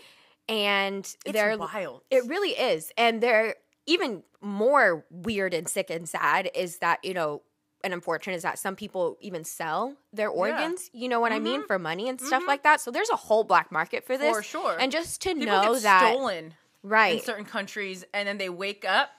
[0.49, 2.03] and It's they're wild.
[2.11, 7.15] it really is, and they're even more weird and sick and sad is that you
[7.15, 7.43] know.
[7.85, 11.61] And unfortunate is that some people even sell their organs, you know what I mean,
[11.61, 11.67] mm-hmm.
[11.67, 12.49] for money and stuff mm-hmm.
[12.49, 12.81] like that.
[12.81, 14.35] So there's a whole black market for this.
[14.35, 14.77] For sure.
[14.81, 17.19] And just to People know that, stolen right?
[17.19, 19.11] in certain countries, and then they wake up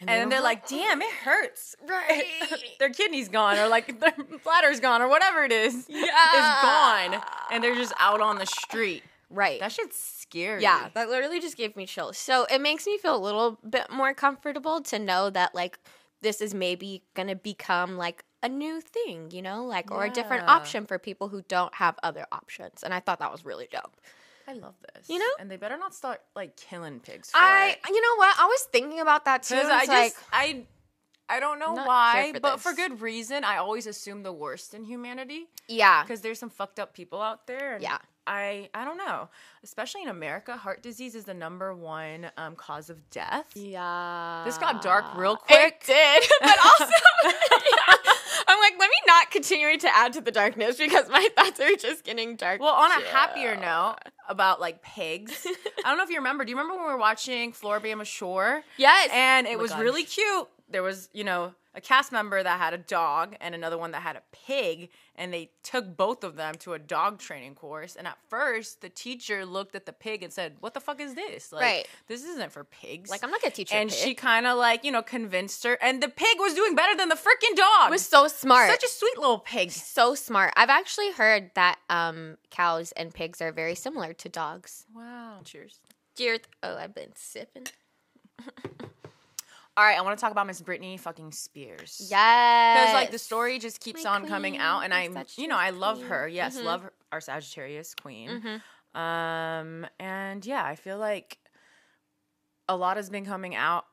[0.00, 2.24] and, they and they're like, "Damn, it hurts." right.
[2.78, 6.04] their kidney's gone, or like their bladder's gone, or whatever it is, Yeah.
[6.04, 7.22] is gone,
[7.52, 9.02] and they're just out on the street.
[9.28, 9.60] right.
[9.60, 10.62] That shit's scary.
[10.62, 12.16] Yeah, that literally just gave me chills.
[12.16, 15.78] So it makes me feel a little bit more comfortable to know that like
[16.22, 20.48] this is maybe gonna become like a new thing, you know, like or a different
[20.48, 22.82] option for people who don't have other options.
[22.82, 23.96] And I thought that was really dope.
[24.48, 25.08] I love this.
[25.08, 25.30] You know?
[25.38, 27.30] and they better not start like killing pigs.
[27.30, 27.78] For I, it.
[27.88, 28.34] you know what?
[28.38, 29.54] I was thinking about that too.
[29.54, 30.64] I it's just like, I
[31.28, 33.44] I don't know why, for but for good reason.
[33.44, 37.46] I always assume the worst in humanity yeah, because there's some fucked up people out
[37.46, 37.74] there.
[37.74, 37.98] And Yeah.
[38.26, 39.28] I I don't know.
[39.64, 43.46] Especially in America, heart disease is the number one um, cause of death.
[43.54, 44.42] yeah.
[44.44, 45.58] This got dark real quick.
[45.58, 46.84] It did, but also
[48.48, 51.74] I'm like, let me not continue to add to the darkness because my thoughts are
[51.76, 52.60] just getting dark.
[52.60, 53.96] Well, on a happier note
[54.28, 55.46] about like pigs,
[55.84, 56.44] I don't know if you remember.
[56.44, 58.62] Do you remember when we were watching Floribama Shore?
[58.76, 59.80] yes, And it Oh was gosh.
[59.80, 60.48] really cute.
[60.68, 64.02] There was, you know, a cast member that had a dog and another one that
[64.02, 67.94] had a pig, and they took both of them to a dog training course.
[67.94, 71.14] And at first, the teacher looked at the pig and said, "What the fuck is
[71.14, 71.52] this?
[71.52, 71.88] Like, Right.
[72.08, 74.90] this isn't for pigs." Like I'm not gonna teach and she kind of like, you
[74.90, 77.88] know, convinced her, and the pig was doing better than the freaking dog.
[77.88, 78.68] It was so smart.
[78.70, 79.70] such a sweet little pig.
[79.70, 80.52] so smart.
[80.56, 84.86] I've actually heard that um, cows and pigs are very similar to dogs.
[84.94, 85.40] Wow.
[85.44, 85.78] Cheers.
[86.16, 86.40] Cheers.
[86.62, 87.66] Oh, I've been sipping.
[89.80, 92.06] All right, I want to talk about Miss Britney fucking Spears.
[92.10, 92.80] Yes.
[92.82, 95.70] because like the story just keeps My on coming out, and I'm, you know, I
[95.70, 96.08] love queen.
[96.10, 96.28] her.
[96.28, 96.64] Yes, Mhm.
[96.64, 98.60] love her, our Sagittarius queen.
[98.94, 98.98] Mhm.
[99.00, 101.38] Um, and yeah, I feel like
[102.68, 103.86] a lot has been coming out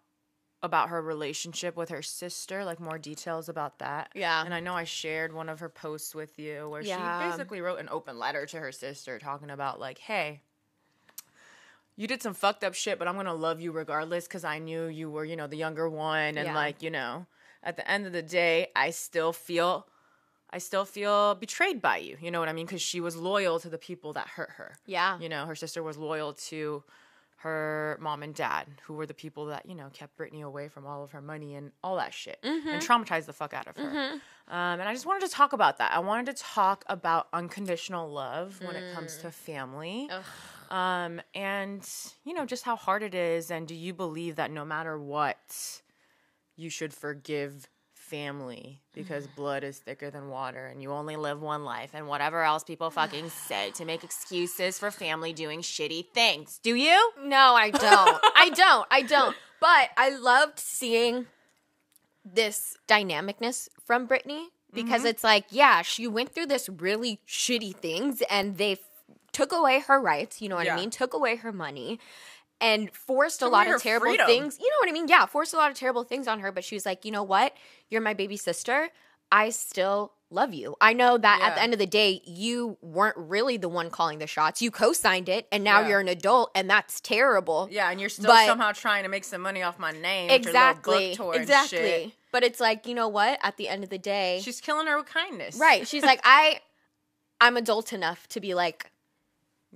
[0.61, 4.11] about her relationship with her sister, like more details about that.
[4.13, 4.43] Yeah.
[4.43, 7.21] And I know I shared one of her posts with you where Yeah.
[7.23, 10.41] she basically wrote an open letter to her sister talking about like, hey,
[11.97, 14.85] you did some fucked up shit, but I'm gonna love you regardless because I knew
[14.85, 16.55] you were, you know, the younger one, and Yeah.
[16.55, 17.25] like, you know,
[17.63, 19.87] at the end of the day, I still feel,
[20.51, 22.17] I still feel betrayed by you.
[22.21, 22.67] You know what I mean?
[22.67, 24.77] Because she was loyal to the people that hurt her.
[24.85, 25.19] Yeah.
[25.19, 26.83] You know, her sister was loyal to
[27.37, 30.85] her mom and dad, who were the people that you know kept Britney away from
[30.87, 32.77] all of her money and all that shit, and mm-hmm.
[32.79, 33.83] traumatized the fuck out of her.
[33.83, 34.53] Mm-hmm.
[34.53, 35.91] Um, and I just wanted to talk about that.
[35.91, 39.21] I wanted to talk about unconditional love when it comes mm.
[39.21, 40.09] to family.
[40.69, 41.87] Um, and
[42.23, 45.81] you know just how hard it is, and do you believe that no matter what,
[46.55, 51.63] you should forgive family because blood is thicker than water, and you only live one
[51.63, 56.59] life, and whatever else people fucking say to make excuses for family doing shitty things.
[56.63, 57.11] Do you?
[57.23, 58.19] No, I don't.
[58.35, 58.87] I don't.
[58.91, 59.35] I don't.
[59.59, 61.27] But I loved seeing
[62.23, 68.21] this dynamicness from Britney because it's like, yeah, she went through this really shitty things
[68.29, 68.77] and they
[69.37, 70.73] took away her rights, you know what Yeah.
[70.73, 70.89] I mean?
[70.89, 71.99] Took away her money
[72.59, 74.25] and forced a lot of terrible freedom.
[74.25, 74.57] things.
[74.59, 75.07] You know what I mean?
[75.07, 77.23] Yeah, forced a lot of terrible things on her, but she was like, you know
[77.23, 77.53] what?
[77.89, 78.89] You're my baby sister.
[79.31, 80.75] I still love you.
[80.81, 84.19] I know that at the end of the day, you weren't really the one calling
[84.19, 84.61] the shots.
[84.61, 85.87] You co signed it, and now Yeah.
[85.89, 87.67] you're an adult, and that's terrible.
[87.69, 90.29] Yeah, and you're still But- somehow trying to make some money off my name.
[90.31, 91.07] with your little Exactly.
[91.09, 91.77] book tour and Exactly.
[91.77, 92.11] shit.
[92.31, 93.37] But it's like, you know what?
[93.43, 95.55] At the end of the day, She's killing her with kindness.
[95.57, 95.87] right.
[95.87, 96.61] She's like, I
[97.39, 98.89] I'm adult enough to be like,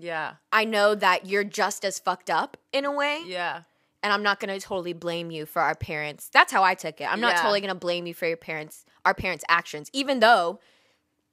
[0.02, 0.34] Yeah.
[0.52, 3.62] I know that you're just as fucked up in a way, Yeah.
[4.02, 6.28] and I'm not gonna totally blame you for our parents.
[6.34, 7.06] That's how I took it.
[7.12, 7.42] I'm not Yeah.
[7.42, 10.60] totally gonna blame you for your parents, our parents' actions, even though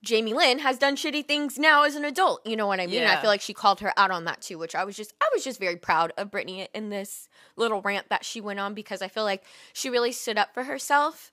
[0.05, 2.47] Jamie Lynn has done shitty things now as an adult.
[2.47, 3.03] You know what I mean?
[3.03, 5.29] I feel like she called her out on that too, which I was just I
[5.35, 9.03] was just very proud of Britney in this little rant that she went on because
[9.03, 11.33] I feel like she really stood up for herself.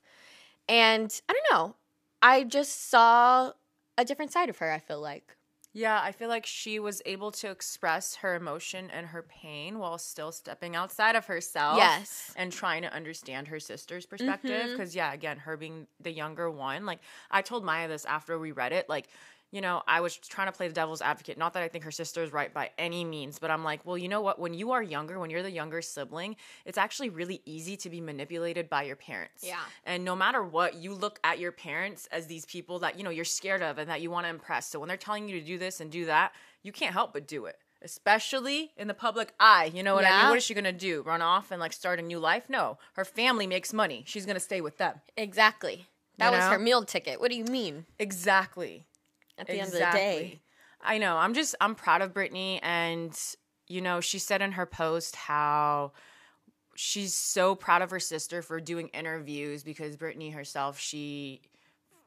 [0.68, 1.76] And I don't know.
[2.22, 3.52] I just saw
[3.96, 5.35] a different side of her, I feel like.
[5.76, 9.98] Yeah, I feel like she was able to express her emotion and her pain while
[9.98, 11.76] still stepping outside of herself.
[11.76, 12.32] Yes.
[12.34, 14.50] And trying to understand her sister's perspective.
[14.50, 14.70] Mm-hmm.
[14.72, 16.86] Because, yeah, again, her being the younger one.
[16.86, 18.88] Like, I told Maya this after we read it.
[18.88, 19.08] Like,
[19.56, 21.38] you know, I was trying to play the devil's advocate.
[21.38, 23.96] Not that I think her sister is right by any means, but I'm like, well,
[23.96, 24.38] you know what?
[24.38, 28.02] When you are younger, when you're the younger sibling, it's actually really easy to be
[28.02, 29.42] manipulated by your parents.
[29.42, 29.60] Yeah.
[29.84, 33.08] And no matter what, you look at your parents as these people that, you know,
[33.08, 34.68] you're scared of and that you want to impress.
[34.68, 37.26] So when they're telling you to do this and do that, you can't help but
[37.26, 37.56] do it.
[37.80, 39.70] Especially in the public eye.
[39.72, 40.28] You know what I mean?
[40.28, 41.00] What is she gonna do?
[41.00, 42.50] Run off and like start a new life?
[42.50, 42.76] No.
[42.92, 44.02] Her family makes money.
[44.06, 45.00] She's gonna stay with them.
[45.16, 45.86] Exactly.
[46.18, 46.50] That You was know?
[46.50, 47.20] her meal ticket.
[47.20, 47.86] What do you mean?
[47.98, 48.84] Exactly.
[49.38, 50.40] At the end of the day.
[50.82, 51.16] I know.
[51.16, 53.16] I'm just I'm proud of Britney and
[53.68, 55.92] you know, she said in her post how
[56.74, 61.40] she's so proud of her sister for doing interviews because Britney herself, she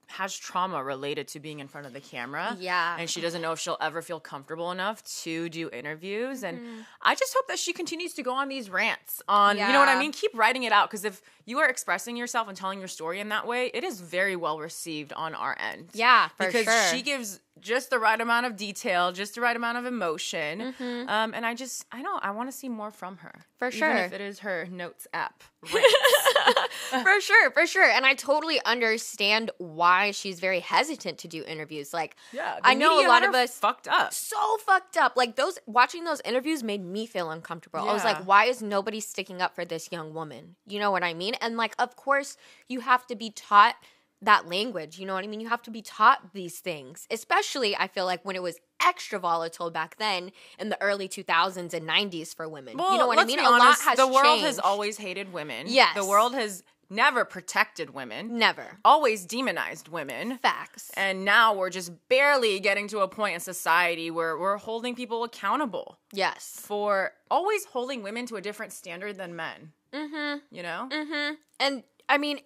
[0.09, 2.57] has trauma related to being in front of the camera.
[2.59, 2.97] Yeah.
[2.99, 6.43] And she doesn't know if she'll ever feel comfortable enough to do interviews.
[6.43, 6.81] And Mm-hmm.
[7.01, 9.87] I just hope that she continues to go on these rants on, you know what
[9.87, 10.11] I mean?
[10.11, 13.29] Keep writing it out because if you are expressing yourself and telling your story in
[13.29, 16.87] that way, it is very well received on our end Yeah, because sure.
[16.91, 20.73] she gives just the right amount of detail, just the right amount of emotion.
[20.79, 21.09] Mm-hmm.
[21.09, 23.45] Um, and I just, I know, I want to see more from her.
[23.57, 23.95] For Even sure.
[23.97, 25.43] if it is her notes app.
[25.63, 27.83] for sure, for sure.
[27.89, 31.93] And I totally understand why she's very hesitant to do interviews.
[31.93, 34.13] Like, Yeah, I know a lot of us fucked up.
[34.13, 35.17] so fucked up.
[35.17, 37.79] Like those watching those interviews made me feel uncomfortable.
[37.79, 40.55] I was like, why is nobody sticking up for this young woman?
[40.67, 41.33] You know what I mean?
[41.41, 43.75] And like, of course, you have to be taught
[44.21, 44.99] that language.
[44.99, 45.39] You know what I mean?
[45.39, 49.19] You have to be taught these things, especially I feel like when it was extra
[49.19, 52.77] volatile back then in the early 2000s and 90s for women.
[52.77, 53.39] Well, you know what I mean?
[53.39, 55.67] A honest, lot has the world has always hated women.
[55.69, 55.95] Yes.
[55.95, 58.37] the world has never protected women.
[58.37, 60.39] never Always demonized women.
[60.41, 60.89] facts.
[60.95, 65.23] And now we're just barely getting to a point in society where we're holding people
[65.23, 66.59] accountable yes.
[66.63, 69.73] for always holding women to a different standard than men.
[69.93, 70.41] Mhm.
[70.51, 70.89] You know?
[70.91, 71.35] Mm-hmm.
[71.59, 72.39] And I mean,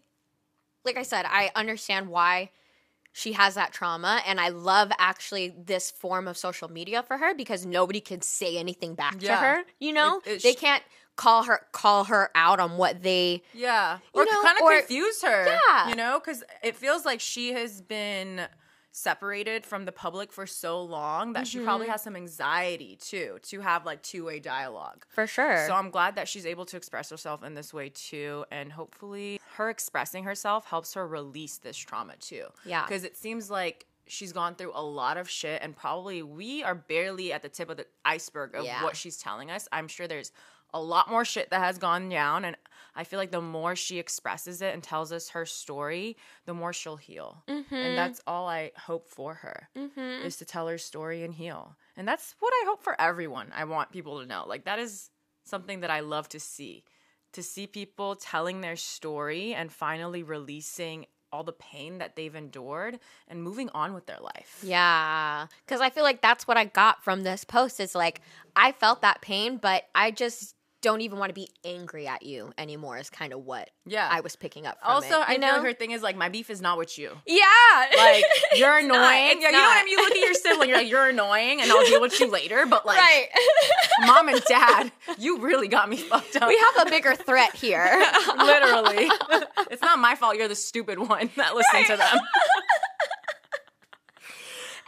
[0.86, 2.52] like I said, I understand why
[3.12, 7.36] she has that trauma, and I love actually this form of social media for her
[7.36, 9.64] because nobody can say anything back to her.
[9.80, 10.84] You know, It- it they can't
[11.16, 13.44] call her call her out on what they.
[13.54, 14.00] Yeah.
[14.14, 15.46] Or kind of confuse her.
[15.70, 15.90] Yeah.
[15.90, 18.48] You know, because it feels like she has been
[18.96, 21.66] separated from the public for so long that she Mm-hmm.
[21.66, 25.04] probably has some anxiety too to have like two way dialogue.
[25.10, 25.66] For sure.
[25.68, 28.46] So I'm glad that she's able to express herself in this way too.
[28.52, 32.46] And hopefully her expressing herself helps her release this trauma too.
[32.66, 32.86] Yeah.
[32.86, 36.76] Because it seems like she's gone through a lot of shit and probably we are
[36.76, 38.84] barely at the tip of the iceberg of Yeah.
[38.84, 39.68] what she's telling us.
[39.72, 40.32] I'm sure there's
[40.72, 42.56] a lot more shit that has gone down and
[42.96, 46.74] I feel like the more she expresses it and tells us her story, the more
[46.74, 47.44] she'll heal.
[47.48, 47.74] Mm-hmm.
[47.74, 49.70] And that's all I hope for her
[50.24, 51.76] is to tell her story and heal.
[51.98, 53.52] And that's what I hope for everyone.
[53.56, 54.46] I want people to know.
[54.48, 55.10] Like that is
[55.44, 56.84] something that I love to see.
[57.34, 63.00] To see people telling their story and finally releasing all the pain that they've endured
[63.28, 64.60] and moving on with their life.
[64.62, 67.80] Yeah, because I feel like that's what I got from this post.
[67.80, 68.22] Is like
[68.56, 72.52] I felt that pain, but I just don't even want to be angry at you
[72.58, 74.08] anymore is kind of what Yeah.
[74.12, 75.62] I was picking up from also, it, I feel know?
[75.64, 77.10] her thing is like my beef is not with you.
[77.26, 77.42] yeah,
[77.98, 78.24] Like
[78.56, 79.32] you're not, annoying.
[79.38, 79.92] it's yeah, you know what I mean.
[79.94, 82.66] You look at your sibling, you're like you're annoying, and I'll deal with you later.
[82.68, 83.28] But like, right.
[84.06, 86.48] mom and dad, you really got me fucked up.
[86.48, 88.06] we have a bigger threat here.
[88.38, 89.10] literally.
[89.72, 90.36] it's not my fault.
[90.36, 92.20] You're the stupid one that listened to them.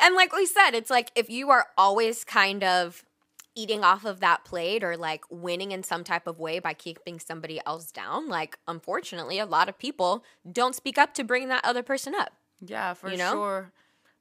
[0.02, 3.04] And like we said, it's like if you are always kind of
[3.56, 7.20] eating off of that plate or like winning in some type of way by keeping
[7.20, 11.64] somebody else down, like unfortunately, a lot of people don't speak up to bring that
[11.64, 12.34] other person up.
[12.62, 13.32] Yeah, for You know?
[13.32, 13.72] sure.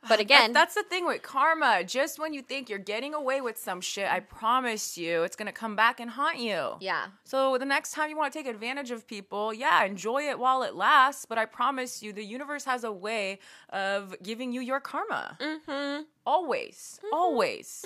[0.08, 1.82] But again, That- that's the thing with karma.
[1.84, 5.52] Just when you think you're getting away with some shit, I promise you, it's gonna
[5.52, 6.76] come back and haunt you.
[6.80, 7.06] yeah.
[7.24, 10.62] So the next time you want to take advantage of people, yeah, enjoy it while
[10.62, 11.24] it lasts.
[11.24, 13.38] But I promise you, the universe has a way
[13.70, 15.36] of giving you your karma.
[15.40, 16.02] Mm-hmm.
[16.26, 17.84] Always, always,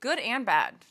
[0.00, 0.84] good and bad.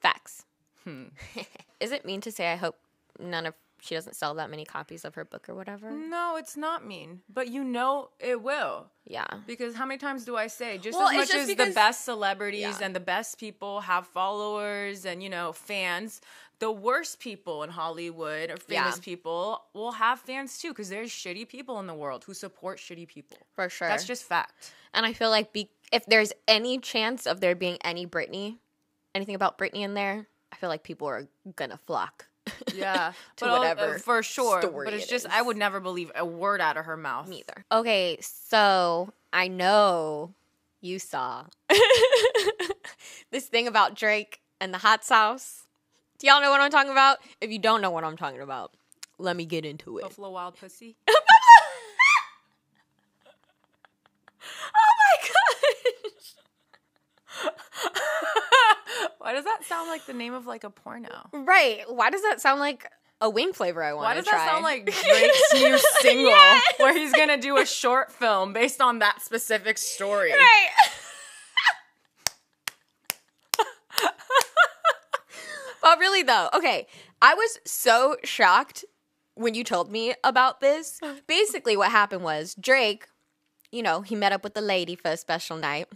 [0.00, 0.44] Facts.
[0.84, 1.04] Hmm.
[1.80, 2.76] Is it mean to say I hope
[3.18, 5.90] none of she doesn't sell that many copies of her book or whatever?
[5.90, 8.86] No, it's not mean, but you know it will.
[9.04, 9.26] Yeah.
[9.46, 11.74] Because how many times do I say just Well, as much just as because- the
[11.74, 12.78] best celebrities Yeah.
[12.82, 16.20] and the best people have followers and you know fans,
[16.60, 19.02] the worst people in Hollywood or famous Yeah.
[19.04, 23.06] people will have fans too because there's shitty people in the world who support shitty
[23.08, 23.38] people.
[23.54, 23.88] For sure.
[23.88, 24.72] That's just fact.
[24.92, 28.58] And I feel like be- if there's any chance of there being any Britney,
[29.14, 32.27] anything about Britney in there, I feel like people are gonna flock.
[32.74, 34.60] Yeah, but, uh, whatever for sure.
[34.62, 35.32] But it's it just is.
[35.32, 37.28] I would never believe a word out of her mouth.
[37.28, 37.64] Neither.
[37.72, 40.34] Okay, so I know
[40.80, 41.44] you saw
[43.30, 45.64] this thing about Drake and the hot sauce.
[46.18, 47.18] Do y'all know what I'm talking about?
[47.40, 48.72] If you don't know what I'm talking about,
[49.18, 50.02] let me get into it.
[50.02, 50.96] Buffalo Wild Pussy.
[54.74, 55.28] Oh my
[59.18, 61.28] Why does that sound like the name of like a porno?
[61.32, 61.82] Right?
[61.88, 62.88] Why does that sound like
[63.20, 63.82] a wing flavor?
[63.82, 64.38] I want to try?
[64.38, 66.62] Why to does that sound like Drake's new single Yes.
[66.78, 70.30] where he's gonna do a short film based on that specific story?
[70.32, 70.68] Right.
[75.82, 76.86] but really though, okay,
[77.20, 78.84] I was so shocked
[79.34, 81.00] when you told me about this.
[81.26, 83.06] Basically what happened was Drake,
[83.72, 85.86] you know, he met up with the lady for a special night.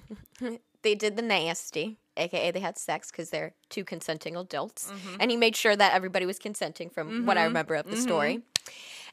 [0.83, 4.91] they did the nasty, aka they had sex cuz they're two consenting adults.
[5.21, 8.43] And he made sure that everybody was consenting from what I remember of the story.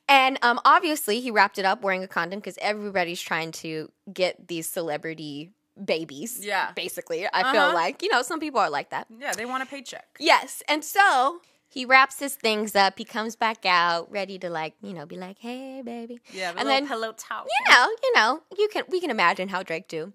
[0.08, 4.48] And um, obviously, he wrapped it up wearing a condom because everybody's trying to get
[4.48, 5.52] these celebrity
[5.84, 6.44] babies.
[6.44, 6.72] Yeah.
[6.76, 7.74] Basically, I feel Uh-huh.
[7.76, 9.06] like, you know, some people are like that.
[9.20, 10.08] Yeah, they want a paycheck.
[10.20, 10.64] Yes.
[10.68, 12.98] And so he wraps his things up.
[12.98, 16.20] He comes back out ready to, like, you know, be like, hey, baby.
[16.34, 17.46] Yeah, and then, pillow towel.
[17.46, 20.12] you know, you know, you can, we can imagine how Drake do.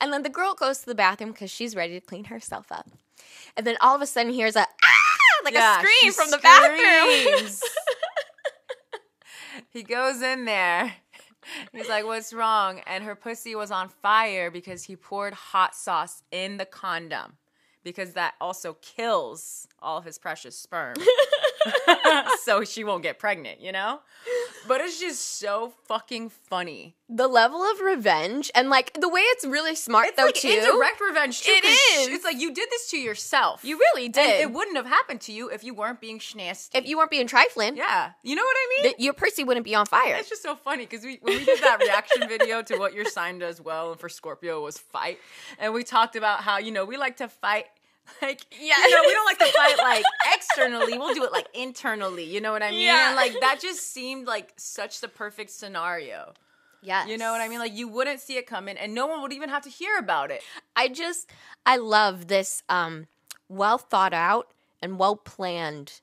[0.00, 2.88] And then the girl goes to the bathroom because she's ready to clean herself up.
[3.56, 6.38] And then all of a sudden hears a, ah, like Yeah, a scream from the
[6.38, 7.48] bathroom.
[9.70, 10.94] he goes in there.
[11.72, 16.22] He's like, "What's wrong?" And her pussy was on fire because he poured hot sauce
[16.30, 17.36] in the condom.
[17.82, 20.94] Because that also kills all of his precious sperm.
[22.44, 23.98] so she won't get pregnant, you know?
[24.68, 26.94] But it's just so fucking funny.
[27.08, 30.48] the level of revenge and like the way it's really smart It's though like too.
[30.48, 31.50] indirect revenge too.
[31.52, 32.08] It is.
[32.08, 33.64] It's like you did this to yourself.
[33.64, 34.40] You really And did.
[34.40, 36.70] it wouldn't have happened to you if you weren't being schnasty.
[36.74, 38.94] if you weren't being trifling, yeah, you know what I mean.
[38.98, 40.14] your pussy wouldn't be on fire.
[40.18, 43.04] It's just so funny because we when we did that reaction video to what your
[43.04, 45.18] sign does well and for Scorpio was fight,
[45.58, 47.66] and we talked about how you know we like to fight.
[48.22, 48.74] Like Yeah.
[48.78, 50.96] you know, we don't like to fight like externally.
[50.98, 52.24] We'll do it like internally.
[52.24, 52.80] You know what I mean?
[52.82, 53.08] Yeah.
[53.08, 56.34] And like that just seemed like such the perfect scenario.
[56.82, 57.08] Yes.
[57.08, 57.58] You know what I mean?
[57.58, 60.30] Like you wouldn't see it coming, and no one would even have to hear about
[60.30, 60.42] it.
[60.76, 61.30] I just
[61.64, 63.06] I love this um
[63.48, 64.48] well thought out
[64.82, 66.00] and well planned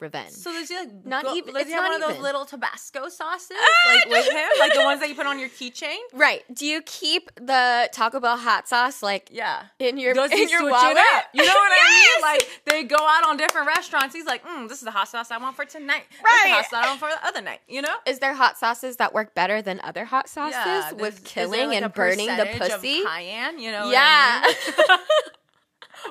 [0.00, 0.32] revenge.
[0.32, 2.10] So does he like Not go- even- Does it's he have not one of those
[2.12, 2.22] even.
[2.22, 3.50] little Tabasco sauces
[3.86, 5.96] like with him, like the ones that you put on your keychain?
[6.12, 6.42] right.
[6.54, 9.62] Do you keep the Taco Bell hot sauce like Yeah.
[9.78, 10.96] in your Does in your wallet?
[11.32, 12.22] You know what I mean?
[12.22, 14.14] Like they go out on different restaurants.
[14.14, 16.04] He's like, mm, "This is the hot sauce I want for tonight.
[16.10, 16.52] This is the Right.
[16.54, 17.94] hot sauce I want for the other night." You know?
[18.06, 21.82] Is there hot sauces that work better than other hot sauces there's- with killing like,
[21.82, 23.02] and burning the pussy?
[23.04, 23.84] cayenne, you know?
[23.86, 24.44] what Yeah.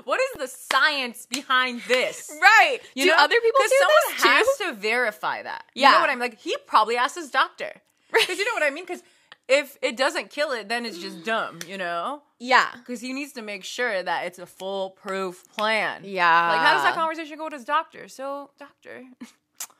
[0.04, 2.32] What is the science behind this?
[2.42, 2.80] right.
[2.96, 3.18] You do know?
[3.18, 5.66] other people do someone this has to verify that.
[5.74, 5.90] Yeah.
[5.90, 6.40] You know what I'm like?
[6.40, 7.72] He probably asked his doctor.
[8.12, 8.86] Because you know what I mean?
[8.86, 9.04] Because
[9.48, 12.22] if it doesn't kill it, then it's just dumb, you know?
[12.40, 12.68] Yeah.
[12.78, 16.02] Because he needs to make sure that it's a foolproof plan.
[16.06, 16.50] Yeah.
[16.50, 18.08] Like, how does that conversation go with his doctor?
[18.08, 19.04] So, doctor,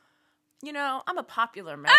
[0.62, 1.92] you know, I'm a popular man.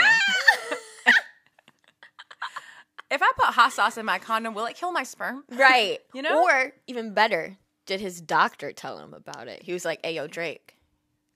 [3.10, 5.44] if I put hot sauce in my condom, will it kill my sperm?
[5.50, 6.00] Right.
[6.14, 6.44] You know?
[6.44, 7.58] Or even better,
[7.92, 9.64] did his doctor tell him about it?
[9.64, 10.78] He was like, "Hey, yo, Drake,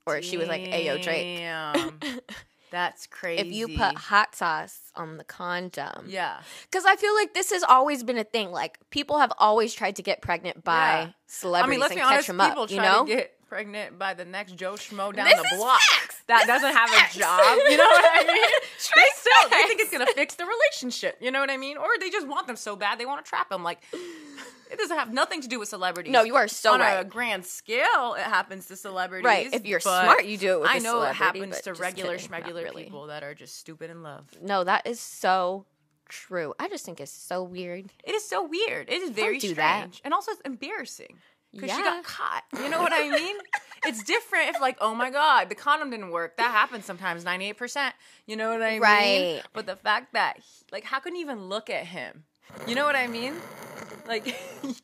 [0.08, 2.00] or she was like, "Ayo, Drake." Damn.
[2.72, 3.42] That's crazy.
[3.42, 7.62] If you put hot sauce on the condom, yeah, because I feel like this has
[7.64, 8.52] always been a thing.
[8.52, 11.08] Like people have always tried to get pregnant by Yeah.
[11.08, 12.28] I celebrities mean, let's and be catch honest.
[12.28, 12.72] them People up.
[12.72, 15.80] You know, to get pregnant by the next Joe Schmo down This the block
[16.28, 17.60] that This doesn't have a job.
[17.70, 18.44] You know what I mean?
[18.96, 21.18] they still they think it's gonna fix the relationship.
[21.22, 21.78] You know what I mean?
[21.78, 23.64] Or they just want them so bad they want to trap them.
[23.64, 23.80] Like
[24.76, 26.12] it doesn't have nothing to do with celebrities.
[26.12, 26.98] No, you are so smart.
[26.98, 28.16] on a grand scale.
[28.18, 29.26] It happens to celebrities.
[29.26, 29.50] Right.
[29.52, 32.64] If you're smart, you do it with I know it happens to regular kidding, schmegular
[32.64, 32.84] really.
[32.84, 34.26] people that are just stupid in love.
[34.42, 35.66] no, that is so
[36.10, 36.54] true.
[36.60, 37.86] I just think it's so weird.
[38.04, 38.90] It is so weird.
[38.90, 40.02] It is very do strange, that.
[40.06, 41.18] and also it's embarrassing
[41.52, 42.44] because she got caught.
[42.62, 43.36] You know what I mean?
[43.86, 46.38] it's different if like, oh my god, the condom didn't work.
[46.38, 47.96] That happens sometimes, ninety eight percent.
[48.28, 48.82] You know what I mean?
[48.82, 49.42] Right.
[49.54, 52.26] But the fact that he- like, how can you even look at him?
[52.68, 53.34] You know what I mean?
[54.08, 54.36] Like.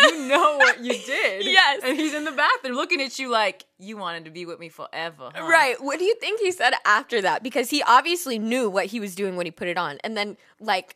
[0.00, 1.44] You know what you did.
[1.44, 1.80] Yes.
[1.84, 4.68] And he's in the bathroom looking at you like, you wanted to be with me
[4.68, 5.30] forever.
[5.34, 5.74] huh?" Right.
[5.82, 7.42] What do you think he said after that?
[7.42, 9.98] Because he obviously knew what he was doing when he put it on.
[10.04, 10.94] And then, like,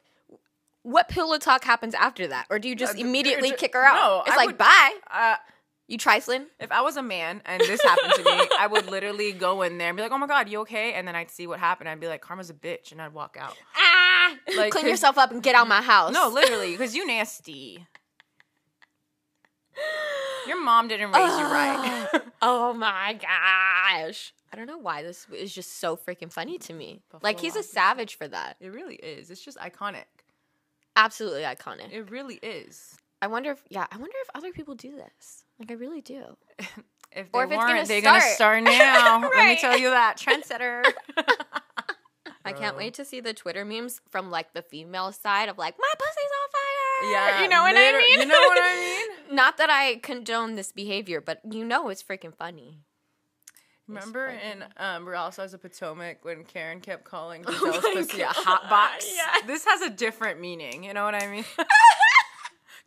[0.85, 2.47] what pillow talk happens after that?
[2.49, 3.95] Or do you just Uh, immediately ju- kick her out?
[3.97, 4.95] no, it's I like, would- bye.
[5.11, 5.37] Uh,
[5.89, 6.47] You trifling?
[6.61, 9.78] If I was a man and this happened to me, I would literally go in
[9.78, 11.89] there and be like, "Oh my god, you okay?" And then I'd see what happened.
[11.89, 13.57] I'd be like, "Karma's a bitch," and I'd walk out.
[13.76, 14.37] Ah!
[14.57, 16.12] Like, Clean yourself up and get out of my house.
[16.12, 17.87] No, literally, because you nasty.
[20.47, 22.09] Your mom didn't raise you right.
[22.43, 24.33] oh my gosh.
[24.53, 27.03] I don't know why this is just so freaking funny to me.
[27.22, 28.57] like, he's a savage for that.
[28.61, 29.30] It really is.
[29.30, 30.05] It's just iconic.
[30.95, 31.91] Absolutely iconic.
[31.93, 32.97] It really is.
[33.23, 35.45] I wonder if, yeah, I wonder if other people do this.
[35.59, 36.37] Like, I really do.
[37.14, 38.35] If they or if weren't, gonna they're gonna start.
[38.35, 39.20] start now.
[39.37, 40.83] Let me tell you that trendsetter.
[42.47, 45.75] I can't wait to see the Twitter memes from like the female side of like
[45.79, 47.12] my pussy's on fire.
[47.12, 48.20] Yeah, you know what I mean.
[48.20, 48.77] you know what I
[49.29, 49.37] mean?
[49.37, 52.79] Not that I condone this behavior, but you know it's freaking funny.
[53.89, 54.41] Remember funny.
[54.53, 58.25] in um, Real Housewives of Potomac when Karen kept calling Oh Gizelle's my pussy a
[58.27, 59.05] God, hot box?
[59.12, 59.43] yes.
[59.47, 60.83] This has a different meaning.
[60.85, 61.45] You know what I mean?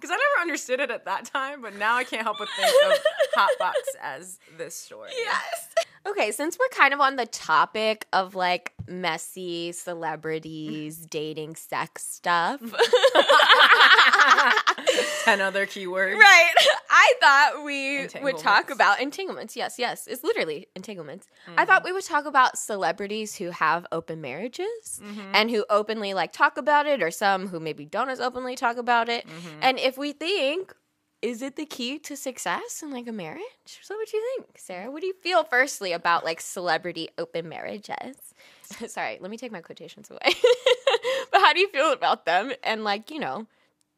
[0.06, 2.72] Because I never understood it at that time, but now I can't help but think
[2.86, 3.00] of
[3.34, 5.10] hot box as this story.
[5.18, 5.74] Yes.
[6.06, 12.62] Okay, since we're kind of on the topic of like messy celebrities dating sex stuff.
[15.24, 16.20] Ten other keywords.
[16.20, 16.54] Right.
[16.98, 19.58] I thought we would talk about entanglements.
[19.58, 20.08] Yes, yes.
[20.08, 21.28] It's literally entanglements.
[21.46, 21.60] Mm-hmm.
[21.60, 25.32] I thought we would talk about celebrities who have open marriages Mm-hmm.
[25.34, 28.78] and who openly like talk about it or some who maybe don't as openly talk
[28.78, 29.28] about it.
[29.28, 29.60] Mm-hmm.
[29.62, 30.74] And if we think
[31.22, 33.42] is it the key to success in like a marriage?
[33.82, 34.92] So what do you think, Sarah?
[34.92, 38.16] What do you feel firstly about like celebrity open marriages?
[38.88, 40.20] Sorry, let me take my quotations away.
[41.32, 42.52] but how do you feel about them?
[42.64, 43.48] And like, you know,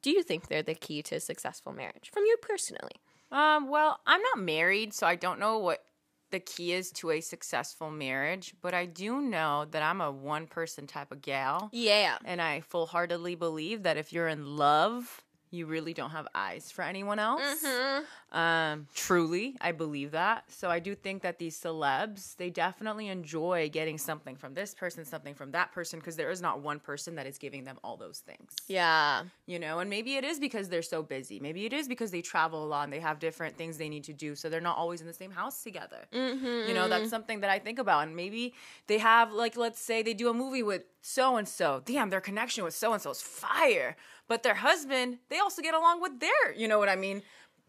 [0.08, 2.93] do you think they're the key to a successful marriage from you personally?
[3.30, 5.84] Um, well, I'm not married, so I don't know what
[6.32, 10.47] the key is to a successful marriage, but I do know that I'm a one
[10.47, 11.68] person type of gal.
[11.74, 12.20] Yeah.
[12.24, 16.72] And I full heartedly believe that if you're in love, you really don't have eyes
[16.72, 17.41] for anyone else.
[17.41, 18.03] Mm-hmm.
[18.32, 20.44] Um, truly, I believe that.
[20.50, 25.06] So I do think that these celebs, they definitely enjoy getting something from this person,
[25.06, 27.96] something from that person, because there is not one person that is giving them all
[27.96, 28.52] those things.
[28.68, 29.24] Yeah.
[29.46, 31.40] You know, and maybe it is because they're so busy.
[31.40, 34.04] Maybe it is because they travel a lot and they have different things they need
[34.04, 34.36] to do.
[34.36, 36.06] So they're not always in the same house together.
[36.14, 36.68] Mm-hmm.
[36.68, 38.08] You know, that's something that I think about.
[38.08, 38.54] And maybe
[38.88, 41.82] they have, like, let's say they do a movie with so and so.
[41.86, 43.96] Damn, their connection with so and so is fire.
[44.28, 47.22] But their husband, they also get along with their, you know what I mean?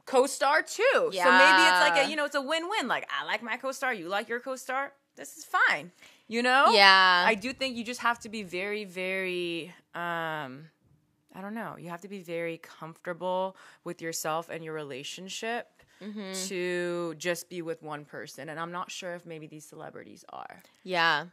[0.09, 0.83] Co-star too.
[0.95, 2.89] So maybe it's like a, you know, it's a win-win.
[2.89, 4.93] Like I like my co-star, you like your co-star.
[5.17, 5.93] This is fine.
[6.29, 6.67] You know?
[6.73, 7.25] Yeah.
[7.27, 10.69] I do think you just have to be very, very um
[11.35, 11.77] I don't know.
[11.79, 15.67] You have to be very comfortable with yourself and your relationship
[16.01, 16.33] Mm-hmm.
[16.47, 18.49] to just be with one person.
[18.51, 20.63] And I'm not sure if maybe these celebrities are.
[20.85, 21.25] yeah.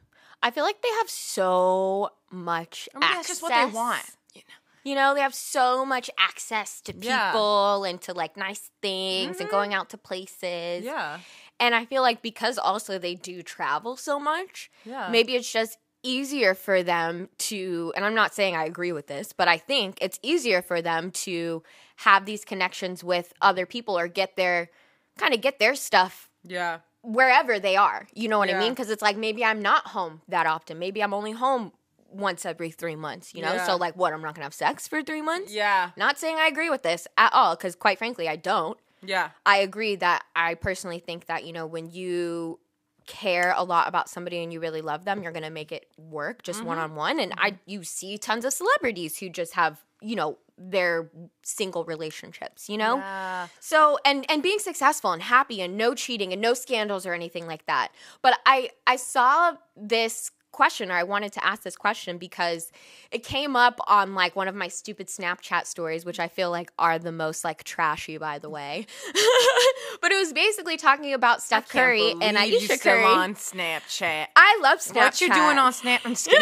[0.41, 3.17] I feel like they have so much Or maybe access.
[3.17, 4.03] that's just what they want.
[4.33, 4.59] You know?
[4.85, 7.89] You know, they have so much access to people Yeah.
[7.89, 9.79] and to like nice things and going mm-hmm.
[9.79, 10.85] out to places.
[10.85, 11.19] Yeah.
[11.59, 15.09] And I feel like because also they do travel so much, Yeah.
[15.11, 19.33] maybe it's just easier for them to, and I'm not saying I agree with this,
[19.33, 21.63] but I think it's easier for them to
[21.97, 24.69] have these connections with other people or get their
[25.17, 26.79] kind of get their stuff Yeah.
[27.01, 28.07] wherever they are.
[28.13, 28.73] You know what I mean?
[28.73, 30.77] Because it's like maybe I'm not home that often.
[30.77, 31.71] Maybe I'm only home
[32.15, 33.53] once every three months, you know?
[33.53, 33.65] Yeah.
[33.65, 34.13] So, like, what?
[34.13, 35.53] I'm not gonna have sex for three months?
[35.53, 35.91] Yeah.
[35.97, 38.77] Not saying I agree with this at all, because quite frankly, I don't.
[39.03, 39.29] Yeah.
[39.45, 42.59] I agree that I personally think that, you know, when you
[43.05, 46.41] care a lot about somebody and you really love them, you're to make it work
[46.41, 47.19] just one on one.
[47.19, 51.11] And I you see tons of celebrities who just have, you know, their
[51.43, 52.97] single relationships, you know?
[52.97, 53.47] Yeah.
[53.59, 57.45] So and and being successful and happy and no cheating and no scandals or anything
[57.45, 57.89] like that.
[58.23, 62.71] But I I saw this question or I wanted to ask this question because
[63.11, 66.71] it came up on like one of my stupid Snapchat stories which I feel like
[66.79, 68.87] are the most like trashy by the way.
[70.01, 73.03] but it was basically talking about Steph Curry and Believe you still Curry.
[73.03, 74.27] on Snapchat.
[74.35, 74.95] I love Snapchat.
[74.95, 76.01] What you doing on Snap?
[76.05, 76.29] I'm just.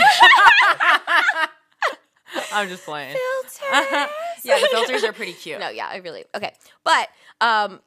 [2.52, 3.16] I'm just playing.
[3.16, 3.60] filters?
[4.44, 5.60] yeah, the filters are pretty cute.
[5.60, 6.54] No, yeah, I really okay.
[6.84, 7.10] But
[7.42, 7.80] um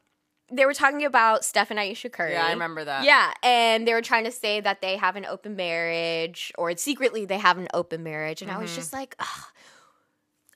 [0.50, 2.32] they were talking about Steph and Ayesha Curry.
[2.32, 3.04] Yeah, I remember that.
[3.04, 7.24] Yeah, and they were trying to say that they have an open marriage, or secretly
[7.24, 8.62] they have an open marriage, and I Mm-hmm.
[8.62, 9.44] was just like, Ugh.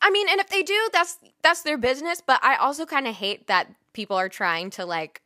[0.03, 2.23] I mean, and if they do, that's that's their business.
[2.25, 5.21] But I also kind of hate that people are trying to like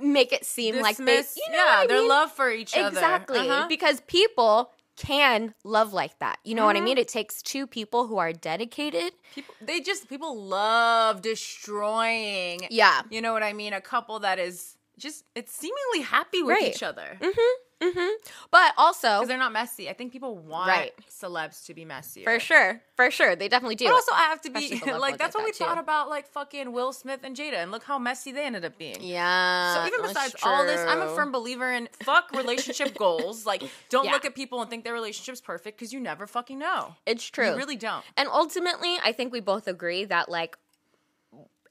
[0.00, 2.08] make it seem like they, you know, yeah, I their mean?
[2.08, 2.88] love for each other.
[2.88, 3.38] Exactly.
[3.38, 3.66] Uh-huh.
[3.68, 4.70] Because people
[5.00, 6.38] can love like that.
[6.44, 6.82] You know what Mm-hmm.
[6.82, 6.98] I mean?
[6.98, 9.12] It takes two people who are dedicated.
[9.34, 12.60] People, they just people love destroying.
[12.70, 13.02] Yeah.
[13.10, 13.72] You know what I mean?
[13.72, 16.74] A couple that is just it's seemingly happy with Right.
[16.74, 17.54] each other Mm-hmm.
[17.80, 18.28] Mm-hmm.
[18.50, 19.88] But also, because they're not messy.
[19.88, 20.92] I think people want Right.
[21.08, 22.24] celebs to be messy.
[22.24, 23.86] for sure, for sure, they definitely do.
[23.86, 25.64] But also, I have to be Especially like that's what we that, too.
[25.64, 28.76] thought about like fucking Will Smith and Jada, and look how messy they ended up
[28.78, 28.96] being.
[29.00, 29.74] yeah.
[29.74, 33.46] So even besides all this, I'm a firm believer in fuck relationship goals.
[33.46, 34.12] Like, don't Yeah.
[34.12, 36.94] look at people and think their relationship's perfect because you never fucking know.
[37.06, 37.50] It's true.
[37.50, 38.04] You really don't.
[38.16, 40.58] and ultimately, I think we both agree that like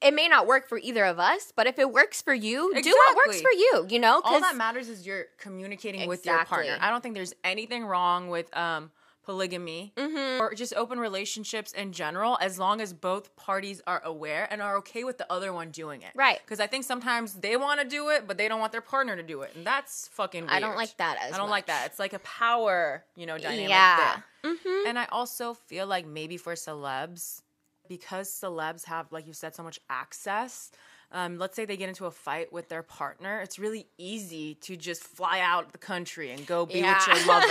[0.01, 2.89] it may not work for either of us, but if it works for you, do
[3.07, 3.85] what works for you.
[3.89, 6.77] You know, all that matters is you're communicating with your partner.
[6.79, 8.91] I don't think there's anything wrong with um
[9.25, 10.41] polygamy Mm-hmm.
[10.41, 14.77] or just open relationships in general as long as both parties are aware and are
[14.77, 16.09] okay with the other one doing it.
[16.15, 16.39] Right.
[16.43, 19.15] Because I think sometimes they want to do it, but they don't want their partner
[19.15, 19.51] to do it.
[19.55, 20.51] And that's fucking weird.
[20.53, 21.85] I don't like that as I don't like that.
[21.87, 24.17] It's like a power, you know, dynamic Yeah.
[24.43, 24.87] Mhm.
[24.87, 27.43] And I also feel like maybe for celebs,
[27.89, 30.71] because celebs have, like you said, so much access.
[31.11, 34.77] Um, let's say they get into a fight with their partner, it's really easy to
[34.77, 37.47] just fly out the country and go be with your lover.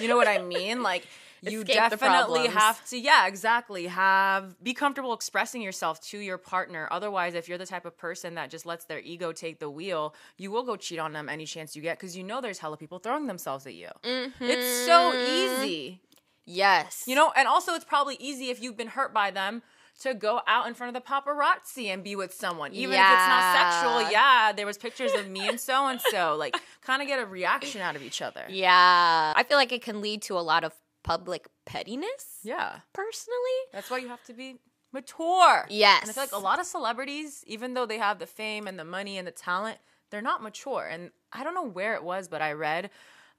[0.00, 0.84] you know what I mean?
[0.84, 1.08] Like
[1.42, 3.88] you Escape definitely have to, yeah, exactly.
[3.88, 6.86] Have be comfortable expressing yourself to your partner.
[6.92, 10.14] Otherwise, if you're the type of person that just lets their ego take the wheel,
[10.38, 12.76] you will go cheat on them any chance you get because you know there's hella
[12.76, 13.88] people throwing themselves at you.
[14.04, 15.64] It's so Mm-hmm.
[15.64, 16.00] easy.
[16.46, 17.04] Yes.
[17.08, 19.62] You know, and also it's probably easy if you've been hurt by them
[20.00, 22.72] to go out in front of the paparazzi and be with someone.
[22.72, 24.46] Even if it's not sexual, Yeah.
[24.46, 26.36] yeah, there was pictures of me and so and so.
[26.38, 28.44] Like kind of get a reaction out of each other.
[28.48, 29.32] yeah.
[29.36, 30.72] I feel like it can lead to a lot of
[31.02, 32.38] public pettiness.
[32.42, 32.80] Yeah.
[32.92, 33.38] Personally.
[33.72, 34.56] That's why you have to be
[34.92, 35.66] mature.
[35.68, 36.02] Yes.
[36.02, 38.78] And I feel like a lot of celebrities, even though they have the fame and
[38.78, 39.78] the money and the talent,
[40.10, 40.86] they're not mature.
[40.90, 42.90] And I don't know where it was, but I read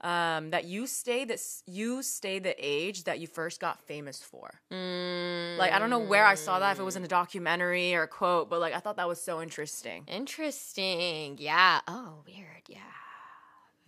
[0.02, 4.50] um, that you stay this you stay the age that you first got famous for.
[4.72, 7.94] Mm, Like I don't know where I saw that if it was in a documentary
[7.94, 10.04] or a quote, but like I thought that was so interesting.
[10.08, 11.38] Interesting.
[11.40, 11.82] Yeah.
[11.88, 12.64] Oh, weird.
[12.68, 12.80] Yeah.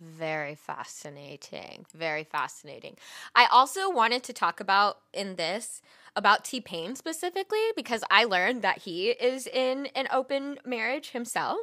[0.00, 1.86] Very fascinating.
[1.94, 2.96] Very fascinating.
[3.34, 5.80] I also wanted to talk about in this
[6.16, 11.58] about T Pain specifically because I learned that he is in an open marriage himself,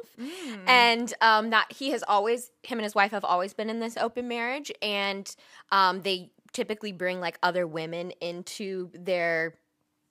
[0.66, 3.96] and um, that he has always him and his wife have always been in this
[3.96, 5.34] open marriage, and
[5.70, 9.54] um, they typically bring like other women into their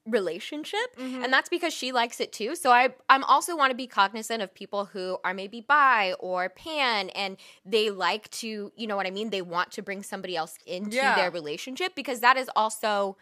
[0.07, 2.55] relationship and that's because she likes it too.
[2.55, 6.49] So i i'm also want to be cognizant of people who are maybe bi or
[6.49, 9.29] pan and they like to you know what i mean?
[9.29, 11.15] They want to bring somebody else into Yeah.
[11.15, 13.15] their relationship because that is also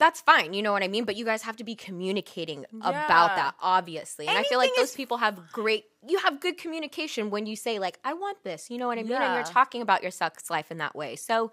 [0.00, 3.36] that's fine you know what i mean but you guys have to be communicating about
[3.36, 7.46] that obviously and i feel like those people have great you have good communication when
[7.46, 10.02] you say like i want this you know what i mean and you're talking about
[10.02, 11.52] your sex life in that way so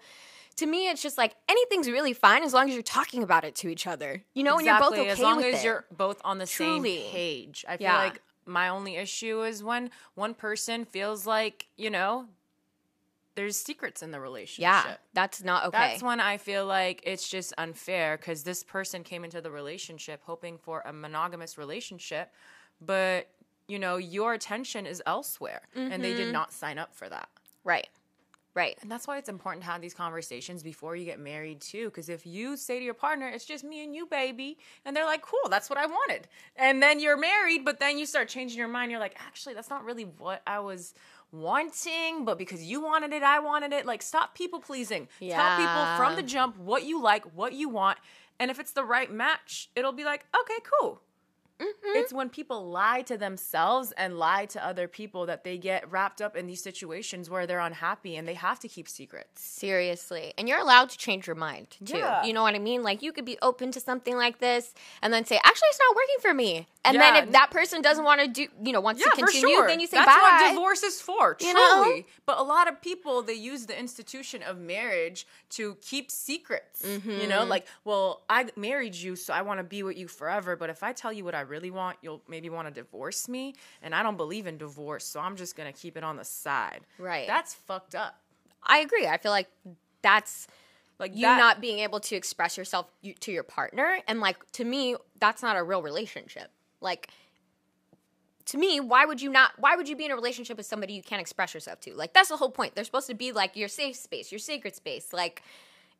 [0.56, 3.54] to me, it's just like anything's really fine as long as you're talking about it
[3.56, 4.24] to each other.
[4.34, 5.64] You know, and you're both okay as long with as it.
[5.64, 6.96] you're both on the Truly.
[6.96, 7.64] same page.
[7.68, 7.96] I feel Yeah.
[7.96, 12.26] like my only issue is when one person feels like, you know,
[13.38, 14.62] there's secrets in the relationship.
[14.84, 15.78] yeah, that's not okay.
[15.78, 20.20] That's when I feel like it's just unfair because this person came into the relationship
[20.24, 22.32] hoping for a monogamous relationship,
[22.80, 23.28] but
[23.68, 26.16] you know your attention is elsewhere, and they Mm-hmm.
[26.24, 27.28] did not sign up for that.
[27.64, 27.88] right,
[28.54, 28.76] right.
[28.82, 31.84] And that's why it's important to have these conversations before you get married too.
[31.90, 35.04] Because if you say to your partner, "It's just me and you, baby," and they're
[35.14, 36.26] like, "Cool, that's what I wanted,"
[36.56, 38.90] and then you're married, but then you start changing your mind.
[38.90, 40.94] You're like, "Actually, that's not really what I was."
[41.32, 43.84] Wanting but because you wanted it i wanted it.
[43.86, 45.08] Like stop people pleasing.
[45.36, 47.98] Tell people from the jump what you like what you want
[48.40, 51.02] and if it's the right match it'll be like okay cool
[51.60, 56.20] It's when people lie to themselves and lie to other people that they get wrapped
[56.22, 59.42] up in these situations where they're unhappy and they have to keep secrets.
[59.42, 60.32] Seriously.
[60.38, 61.98] And you're allowed to change your mind too.
[61.98, 62.24] Yeah.
[62.24, 62.82] You know what I mean?
[62.82, 65.96] Like you could be open to something like this and then say, actually, it's not
[65.96, 66.66] working for me.
[66.84, 69.78] And then if that person doesn't want to do, you know, wants to continue, then
[69.80, 70.38] you say, That's bye.
[70.40, 71.52] what divorce is for, truly.
[71.52, 72.02] You know?
[72.24, 76.84] But a lot of people they use the institution of marriage to keep secrets.
[76.84, 77.50] You know, Mm-hmm.
[77.50, 80.56] like, well, I married you, so I want to be with you forever.
[80.56, 83.54] But if I tell you what I really want, you'll maybe want to divorce me.
[83.82, 86.80] And I don't believe in divorce, so I'm just gonna keep it on the side.
[86.98, 87.26] Right.
[87.26, 88.20] That's fucked up.
[88.62, 89.06] I agree.
[89.06, 89.48] I feel like
[90.02, 90.46] that's
[90.98, 92.90] Like you that- not being able to express yourself
[93.20, 93.98] to your partner.
[94.06, 96.50] And like, to me, that's not a real relationship.
[96.80, 97.08] Like,
[98.46, 99.52] to me, why would you not?
[99.58, 101.94] Why would you be in a relationship with somebody you can't express yourself to?
[101.94, 102.74] Like, that's the whole point.
[102.74, 105.12] They're supposed to be like your safe space, your sacred space.
[105.12, 105.42] Like,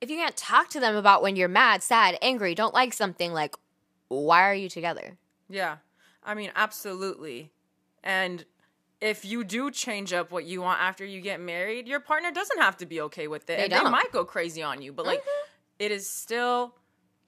[0.00, 3.32] if you can't talk to them about when you're mad, sad, angry, don't like something,
[3.32, 3.54] like,
[4.08, 5.18] why are you together?
[5.48, 5.76] Yeah.
[6.22, 7.52] I mean, absolutely.
[8.02, 8.44] And
[9.00, 12.60] if you do change up what you want after you get married, your partner doesn't
[12.60, 13.56] have to be okay with it.
[13.56, 13.84] They and don't.
[13.84, 15.22] they might go crazy on you, but like
[15.78, 16.74] it is still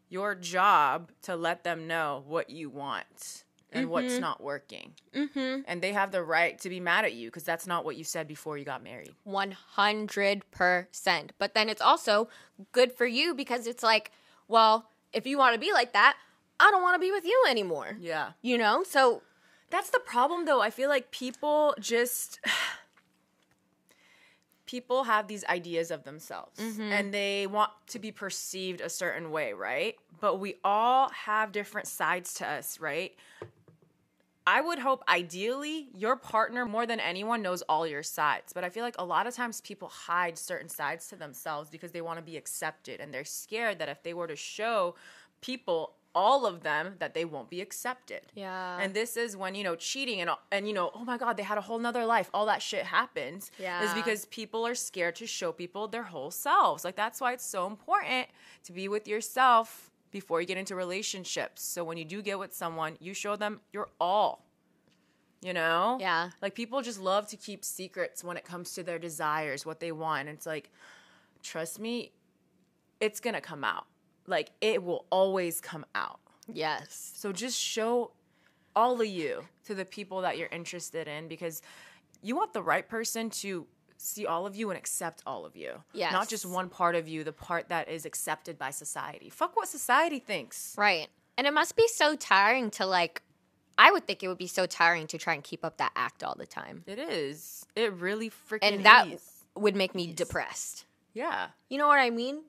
[0.08, 4.94] your job to let them know what you want and what's not working.
[5.14, 5.60] Mm-hmm.
[5.66, 8.02] And they have the right to be mad at you because that's not what you
[8.02, 9.12] said before you got married.
[9.26, 11.30] 100%.
[11.38, 12.28] But then it's also
[12.72, 14.10] good for you because it's like,
[14.48, 16.16] well, if you want to be like that,
[16.60, 17.96] I don't want to be with you anymore.
[17.98, 18.32] Yeah.
[18.42, 18.84] You know?
[18.84, 19.22] So,
[19.70, 20.60] That's the problem though.
[20.60, 22.38] I feel like people just
[24.66, 26.92] people have these ideas of themselves mm-hmm.
[26.92, 29.96] and they want to be perceived a certain way, right?
[30.20, 33.12] But we all have different sides to us, right?
[34.46, 38.52] I would hope ideally your partner more than anyone knows all your sides.
[38.52, 41.92] But I feel like a lot of times people hide certain sides to themselves because
[41.92, 44.94] they want to be accepted and they're scared that if they were to show
[45.40, 48.22] people all of them that they won't be accepted.
[48.34, 48.78] Yeah.
[48.80, 51.42] And this is when, you know, cheating and and you know, oh my god, they
[51.42, 52.30] had a whole nother life.
[52.34, 53.50] All that shit happens.
[53.58, 53.84] Yeah.
[53.84, 56.84] Is because people are scared to show people their whole selves.
[56.84, 58.28] Like that's why it's so important
[58.64, 61.62] to be with yourself before you get into relationships.
[61.62, 64.44] So when you do get with someone, you show them your all.
[65.42, 65.96] You know?
[66.00, 66.30] Yeah.
[66.42, 69.92] Like people just love to keep secrets when it comes to their desires, what they
[69.92, 70.28] want.
[70.28, 70.70] And it's like,
[71.42, 72.12] trust me,
[73.00, 73.86] it's gonna come out.
[74.30, 76.20] Like it will always come out.
[76.52, 77.12] yes.
[77.16, 78.12] So just show
[78.74, 81.60] all of you to the people that you're interested in because
[82.22, 83.66] you want the right person to
[83.96, 85.72] see all of you and accept all of you.
[85.92, 86.12] Yes.
[86.12, 89.28] Not just one part of you, the part that is accepted by society.
[89.28, 90.74] Fuck what society thinks.
[90.78, 91.08] Right.
[91.36, 93.22] And it must be so tiring to like,
[93.76, 96.22] I would think it would be so tiring to try and keep up that act
[96.22, 96.84] all the time.
[96.86, 97.66] It is.
[97.76, 99.22] It really freaking And that is.
[99.54, 100.84] would make me depressed.
[101.12, 101.48] Yeah.
[101.68, 102.42] You know what I mean?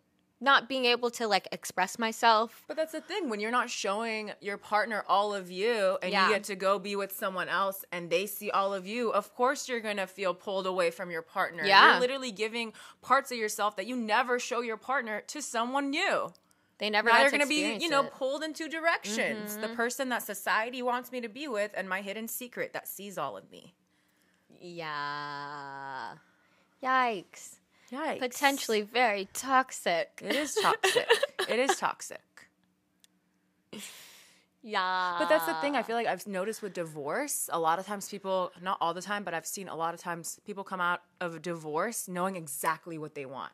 [0.43, 2.63] Not being able to like express myself.
[2.67, 6.27] But that's the thing when you're not showing your partner all of you and Yeah.
[6.27, 9.35] you get to go be with someone else and they see all of you, of
[9.35, 11.63] course you're going to feel pulled away from your partner.
[11.63, 11.91] Yeah.
[11.91, 12.73] You're literally giving
[13.03, 16.33] parts of yourself that you never show your partner to someone new.
[16.79, 18.05] They never Now to going to be, you know, it.
[18.07, 18.17] Mm-hmm.
[18.17, 19.57] pulled in two directions.
[19.57, 23.19] The person that society wants me to be with and my hidden secret that sees
[23.19, 23.75] all of me.
[24.59, 26.13] Yeah.
[26.83, 27.57] Yikes.
[27.91, 28.19] Yikes.
[28.19, 30.21] Potentially very toxic.
[30.23, 31.07] It is toxic.
[31.49, 32.21] it is toxic.
[34.63, 35.15] Yeah.
[35.17, 35.75] But that's the thing.
[35.75, 39.01] I feel like I've noticed with divorce, a lot of times people, not all the
[39.01, 42.99] time, but I've seen a lot of times people come out of divorce knowing exactly
[42.99, 43.51] what they want.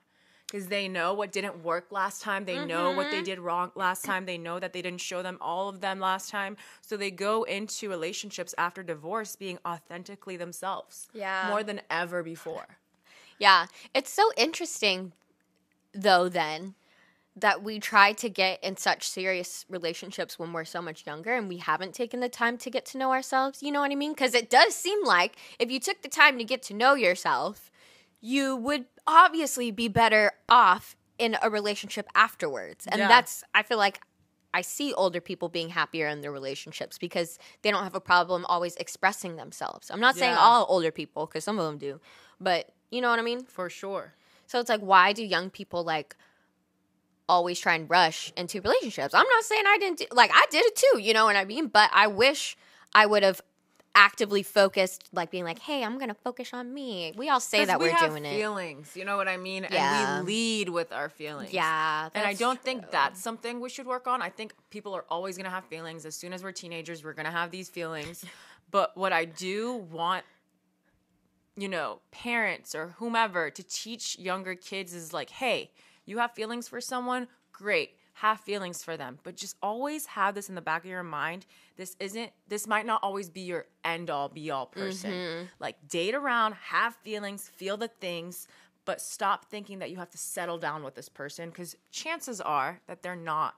[0.51, 2.45] Because they know what didn't work last time.
[2.45, 3.15] They know what Mm-hmm.
[3.15, 4.25] they did wrong last time.
[4.25, 6.55] They know that they didn't show them all of them last time.
[6.81, 11.07] So they go into relationships after divorce being authentically themselves.
[11.13, 11.47] Yeah.
[11.49, 12.65] More than ever before.
[13.39, 13.67] Yeah.
[13.93, 15.13] It's so interesting,
[15.93, 16.75] though, then,
[17.35, 21.47] that we try to get in such serious relationships when we're so much younger and
[21.47, 23.61] we haven't taken the time to get to know ourselves.
[23.61, 24.13] You know what I mean?
[24.13, 27.69] Because it does seem like if you took the time to get to know yourself,
[28.21, 32.87] you would obviously be better off in a relationship afterwards.
[32.87, 33.07] And Yeah.
[33.07, 34.01] that's, I feel like.
[34.53, 38.43] I see older people being happier in their relationships because they don't have a problem
[38.45, 39.91] always expressing themselves.
[39.91, 41.99] I'm not saying all older people because some of them do,
[42.39, 43.43] but you know what I mean?
[43.43, 44.13] For sure.
[44.47, 46.15] So it's like, why do young people like
[47.27, 49.13] always try and rush into relationships?
[49.13, 51.45] I'm not saying I didn't do, like I did it too, you know what I
[51.45, 51.67] mean?
[51.67, 52.55] But I wish
[52.93, 53.41] I would have
[53.95, 57.13] actively focused, like being like, hey, I'm gonna focus on me.
[57.17, 58.35] We all say that we we're have doing it.
[58.35, 59.65] feelings, you know what I mean?
[59.69, 60.17] Yeah.
[60.19, 61.51] And we lead with our feelings.
[61.51, 64.21] Yeah, And I don't think that's something we should work on.
[64.21, 66.05] I think people are always going to have feelings.
[66.05, 68.23] As soon as we're teenagers, we're going to have these feelings.
[68.69, 70.25] But what I do want,
[71.57, 75.71] you know, parents or whomever to teach younger kids is like, hey,
[76.05, 77.27] you have feelings for someone?
[77.51, 77.95] Great.
[78.17, 81.45] have feelings for them, but just always have this in the back of your mind.
[81.75, 85.11] This isn't, this might not always be your end all be all person.
[85.11, 85.45] Mm-hmm.
[85.59, 88.47] Like, date around, have feelings, feel the things,
[88.85, 92.79] but stop thinking that you have to settle down with this person because chances are
[92.87, 93.53] that they're not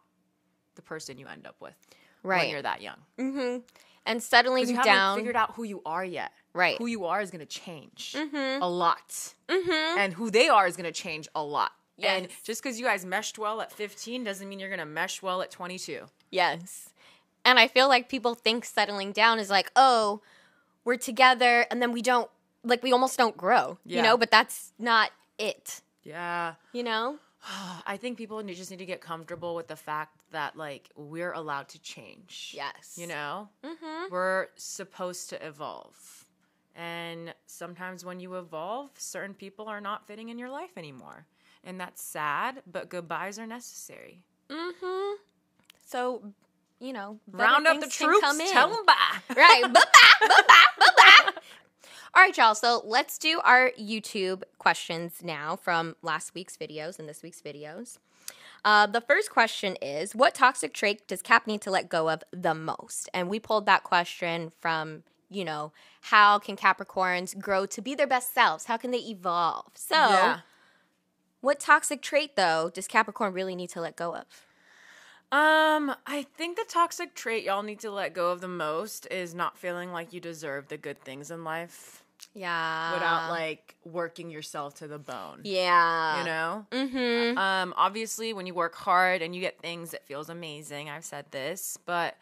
[0.75, 1.75] the person you end up with
[2.21, 2.39] right.
[2.39, 2.97] when you're that young.
[3.17, 3.59] Mm-hmm.
[4.05, 5.17] And settling you haven't down.
[5.17, 6.33] figured out who you are yet.
[6.53, 6.77] Right.
[6.77, 8.61] Who you are is going to change mm-hmm.
[8.61, 9.33] a lot.
[9.47, 9.99] Mm-hmm.
[9.99, 11.71] And who they are is going to change a lot.
[12.01, 15.21] And just because you guys meshed well at 15 doesn't mean you're going to mesh
[15.21, 16.05] well at 22.
[16.31, 16.89] Yes.
[17.45, 20.21] And I feel like people think settling down is like, oh,
[20.83, 22.29] we're together and then we don't,
[22.63, 24.17] like, we almost don't grow, you know?
[24.17, 26.55] But that's not it, Yeah.
[26.73, 27.17] you know?
[27.85, 31.69] I think people just need to get comfortable with the fact that, like, we're allowed
[31.69, 32.53] to change.
[32.55, 32.97] Yes.
[32.97, 33.49] You know?
[33.63, 34.11] Mm-hmm.
[34.11, 36.18] We're supposed to evolve.
[36.75, 41.25] And sometimes when you evolve, certain people are not fitting in your life anymore.
[41.63, 44.21] And that's sad, but goodbyes are necessary.
[44.49, 45.15] Mm-hmm.
[45.85, 46.33] So,
[46.79, 48.51] you know, Round up the troops, come in.
[48.51, 48.95] tell them bye.
[49.35, 49.63] Right.
[49.63, 51.31] Bye-bye, bye-bye, bye-bye.
[52.15, 52.55] All right, y'all.
[52.55, 57.97] So let's do our YouTube questions now from last week's videos and this week's videos.
[58.65, 62.23] Uh, the first question is What toxic trait does Cap need to let go of
[62.31, 63.09] the most?
[63.13, 65.71] And we pulled that question from, you know,
[66.01, 68.65] how can Capricorns grow to be their best selves?
[68.65, 69.71] How can they evolve?
[69.75, 70.39] So, Yeah.
[71.41, 74.25] what toxic trait, though, does Capricorn really need to let go of?
[75.31, 79.35] Um, I think the toxic trait y'all need to let go of the most is
[79.35, 82.03] not feeling like you deserve the good things in life
[82.33, 82.93] Yeah.
[82.95, 85.41] without like working yourself to the bone.
[85.43, 86.19] Yeah.
[86.19, 86.65] You know?
[86.71, 87.37] Mm-hmm.
[87.37, 90.89] Um, obviously when you work hard and you get things, it feels amazing.
[90.89, 92.17] I've said this, but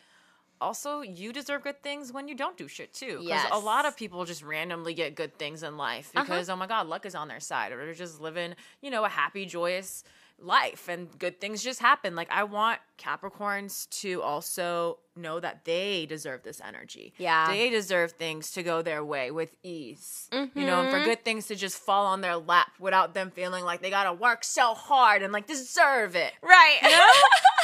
[0.61, 3.19] also you deserve good things when you don't do shit too.
[3.19, 3.49] Because Yes.
[3.51, 6.23] a lot of people just randomly get good things in life uh-huh.
[6.23, 9.05] because oh my god, luck is on their side, or they're just living, you know,
[9.05, 10.03] a happy, joyous
[10.39, 12.15] life and good things just happen.
[12.15, 17.13] Like I want Capricorns to also know that they deserve this energy.
[17.17, 17.47] Yeah.
[17.47, 20.29] They deserve things to go their way with ease.
[20.31, 21.05] You know, and for mm-hmm.
[21.05, 24.43] good things to just fall on their lap without them feeling like they gotta work
[24.43, 26.33] so hard and like deserve it.
[26.41, 26.79] Right.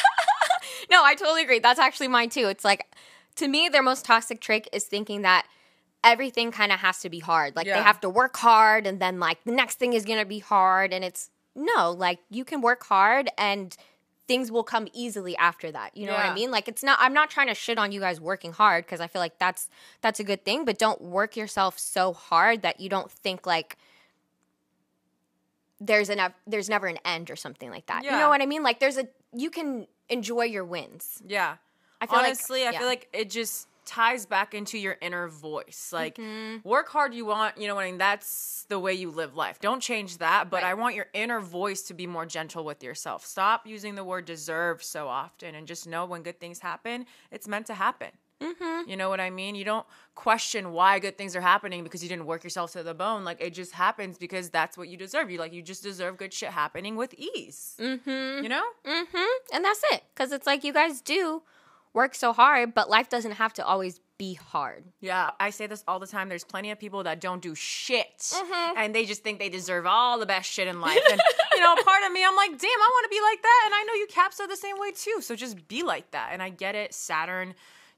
[0.93, 1.59] no, I totally agree.
[1.59, 2.47] That's actually mine too.
[2.47, 2.85] It's like,
[3.37, 5.47] to me, their most toxic trick is thinking that
[6.03, 7.55] everything kind of has to be hard.
[7.55, 7.77] Like, Yeah.
[7.77, 10.39] they have to work hard, and then, like, the next thing is going to be
[10.39, 10.93] hard.
[10.93, 13.75] And it's no, like, you can work hard and
[14.27, 15.95] things will come easily after that.
[15.97, 16.49] You know what I mean?
[16.49, 19.07] Like, it's not, I'm not trying to shit on you guys working hard because I
[19.07, 19.69] feel like that's,
[20.01, 23.77] that's a good thing, but don't work yourself so hard that you don't think, like,
[25.79, 28.03] there's enough there's never an end or something like that.
[28.05, 28.63] You know what I mean?
[28.63, 31.21] Like there's a you can enjoy your wins.
[31.25, 31.55] Yeah.
[32.01, 35.89] I feel like- Honestly, I feel like it just ties back into your inner voice.
[35.91, 36.67] Like Mm-hmm.
[36.67, 37.97] work hard you want, you know what I mean?
[37.97, 39.59] That's the way you live life.
[39.59, 40.69] Don't change that, but Right.
[40.69, 43.25] I want your inner voice to be more gentle with yourself.
[43.25, 47.47] Stop using the word deserve so often and just know when good things happen, it's
[47.47, 48.11] meant to happen.
[48.43, 48.89] Mm-hmm.
[48.89, 49.55] You know what I mean?
[49.55, 49.85] You don't
[50.15, 53.23] question why good things are happening because you didn't work yourself to the bone.
[53.23, 55.31] Like it just happens because that's what you deserve.
[55.31, 57.75] You like you just deserve good shit happening with ease.
[57.79, 58.43] Mm-hmm.
[58.43, 58.63] You know?
[58.85, 59.55] Mm-hmm.
[59.55, 60.03] And that's it.
[60.15, 61.41] Cause it's like you guys do
[61.93, 64.83] work so hard, but life doesn't have to always be hard.
[64.99, 66.27] Yeah, I say this all the time.
[66.29, 68.77] There's plenty of people that don't do shit, Mm-hmm.
[68.77, 70.99] and they just think they deserve all the best shit in life.
[71.11, 71.21] And
[71.55, 73.73] you know, part of me, I'm like, damn, I want to be like that, and
[73.75, 75.17] I know you caps are the same way too.
[75.21, 76.29] So just be like that.
[76.31, 76.93] And I get it.
[76.93, 77.53] Saturn,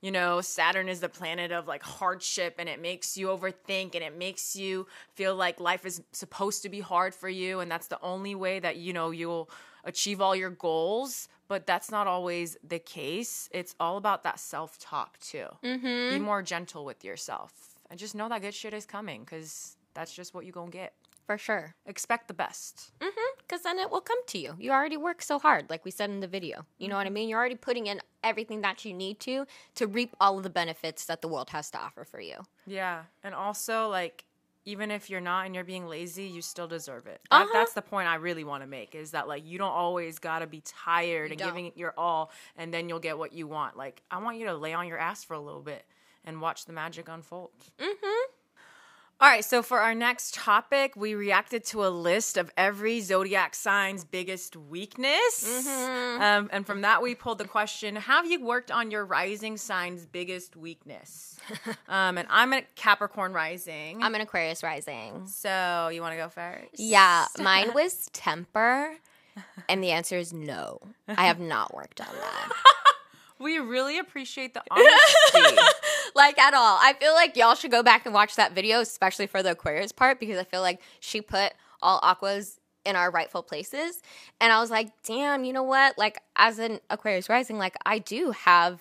[0.06, 4.04] you know, Saturn is the planet of like hardship, and it makes you overthink, and
[4.04, 4.86] it makes you
[5.16, 8.60] feel like life is supposed to be hard for you, and that's the only way
[8.60, 9.50] that you know you'll
[9.84, 11.28] achieve all your goals.
[11.48, 13.50] But that's not always the case.
[13.52, 16.10] It's all about that self talk too Mm-hmm.
[16.14, 17.52] be more gentle with yourself
[17.90, 20.94] and just know that good shit is coming because that's just what you're gonna get
[21.26, 21.74] For sure.
[21.88, 23.35] expect the best Mm-hmm.
[23.48, 24.56] Cause then it will come to you.
[24.60, 26.66] You already work so hard, like we said in the video.
[26.78, 27.30] You know what I mean?
[27.30, 31.06] You're already putting in everything that you need to to reap all of the benefits
[31.06, 32.38] that the world has to offer for you.
[32.66, 34.26] yeah and also like
[34.68, 37.50] even if you're not and you're being lazy you still deserve it That- Uh-huh.
[37.54, 40.48] that's the point i really want to make is that like you don't always gotta
[40.48, 41.50] be tired and don't.
[41.50, 44.48] giving it your all and then you'll get what you want like i want you
[44.48, 45.86] to lay on your ass for a little bit
[46.24, 48.32] and watch the magic unfold Mm-hmm.
[49.22, 53.56] All right, so for our next topic, we reacted to a list of every zodiac
[53.56, 55.66] sign's biggest weakness.
[55.66, 56.22] Mm-hmm.
[56.22, 60.06] Um, and from that, we pulled the question Have you worked on your rising sign's
[60.06, 61.38] biggest weakness?
[61.88, 64.04] um, and I'm a Capricorn rising.
[64.04, 65.28] I'm an Aquarius rising.
[65.28, 66.78] so you want to go first?
[66.78, 68.96] Yeah, mine was temper.
[69.70, 70.82] And the answer is no.
[71.08, 72.50] I have not worked on that.
[73.38, 75.62] We really appreciate the honesty.
[76.16, 76.80] Like at all.
[76.82, 79.92] I feel like y'all should go back and watch that video, especially for the Aquarius
[79.92, 84.02] part, because I feel like she put all Aqua's in our rightful places.
[84.40, 85.98] And I was like, damn, you know what?
[85.98, 88.80] Like, as an Aquarius rising, like, I do have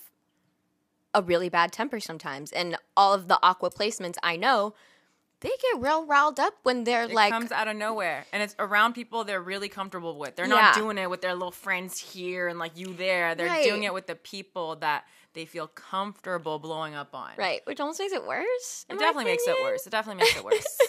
[1.12, 2.52] a really bad temper sometimes.
[2.52, 4.74] And all of the aqua placements I know,
[5.40, 8.54] they get real riled up when they're It like, comes out of nowhere, and it's
[8.58, 10.36] around people they're really comfortable with.
[10.36, 10.60] They're Yeah.
[10.60, 13.34] not doing it with their little friends here and like you there.
[13.34, 15.04] They're doing it with the people that
[15.34, 17.32] they feel comfortable blowing up on.
[17.36, 18.86] right, which almost makes it worse.
[18.88, 19.86] It definitely makes it worse.
[19.86, 20.78] It definitely makes it worse.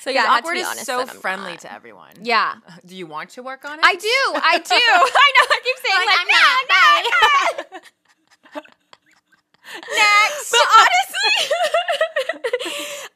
[0.00, 1.60] So yeah, awkward is honest so friendly not.
[1.62, 2.12] to everyone.
[2.22, 3.84] Yeah, uh, Do you want to work on it?
[3.84, 4.08] I do.
[4.08, 4.74] I do.
[4.74, 5.46] I know.
[5.50, 7.80] I keep saying like, I'm no, no,
[8.54, 8.60] no.
[9.74, 10.50] Next.
[10.52, 11.52] But honestly,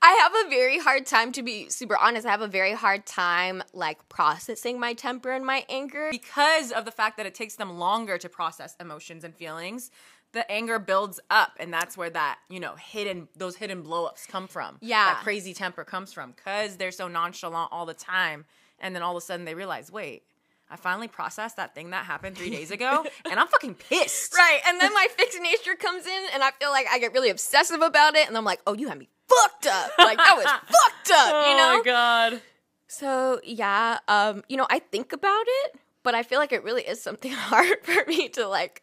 [0.02, 2.26] I have a very hard time to be super honest.
[2.26, 6.08] I have a very hard time like processing my temper and my anger.
[6.10, 9.90] because of the fact that it takes them longer to process emotions and feelings
[10.32, 14.46] the anger builds up and that's where that you know hidden those hidden blowups come
[14.48, 15.14] from Yeah.
[15.14, 18.44] that crazy temper comes from because they're so nonchalant all the time
[18.80, 20.22] and then all of a sudden they realize wait
[20.70, 24.60] i finally processed that thing that happened three days ago and i'm fucking pissed Right,
[24.66, 27.80] and then my fixed nature comes in, and I feel like I get really obsessive
[27.82, 29.90] about it, and I'm like, "Oh, you had me fucked up.
[29.98, 31.72] Like that was fucked up." You know.
[31.74, 32.42] oh my god
[32.86, 36.82] So yeah, um, you know, I think about it, but I feel like it really
[36.82, 38.82] is something hard for me to like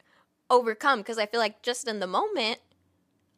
[0.49, 2.59] overcome because I feel like just in the moment,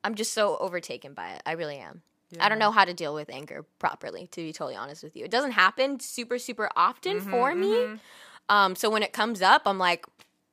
[0.03, 1.43] I'm just so overtaken by it.
[1.45, 2.01] I really am.
[2.39, 5.25] I don't know how to deal with anger properly, to be totally honest with you.
[5.25, 7.99] It doesn't happen super, super often for me.
[8.47, 10.05] Um, so when it comes up, I'm like,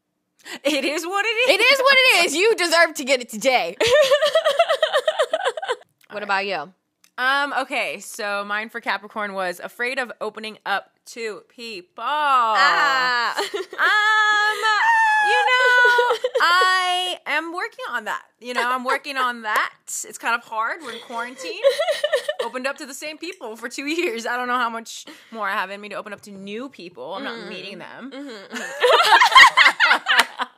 [0.65, 2.35] it is what it is it is what it is.
[2.35, 3.77] You deserve to get it today.
[6.11, 6.73] what about you?
[7.17, 12.05] Um, okay, so mine for Capricorn was afraid of opening up to people.
[12.05, 13.37] Ah.
[13.39, 18.23] Um, know, I am working on that.
[18.41, 19.75] You know, I'm working on that.
[19.87, 20.81] It's kind of hard.
[20.83, 21.61] We're in quarantine.
[22.43, 24.27] Opened up to the same people for two years.
[24.27, 26.69] I don't know how much more I have in me to open up to new
[26.69, 27.15] people.
[27.15, 27.49] I'm not mm.
[27.49, 28.13] meeting them.
[28.13, 28.63] Mm-hmm.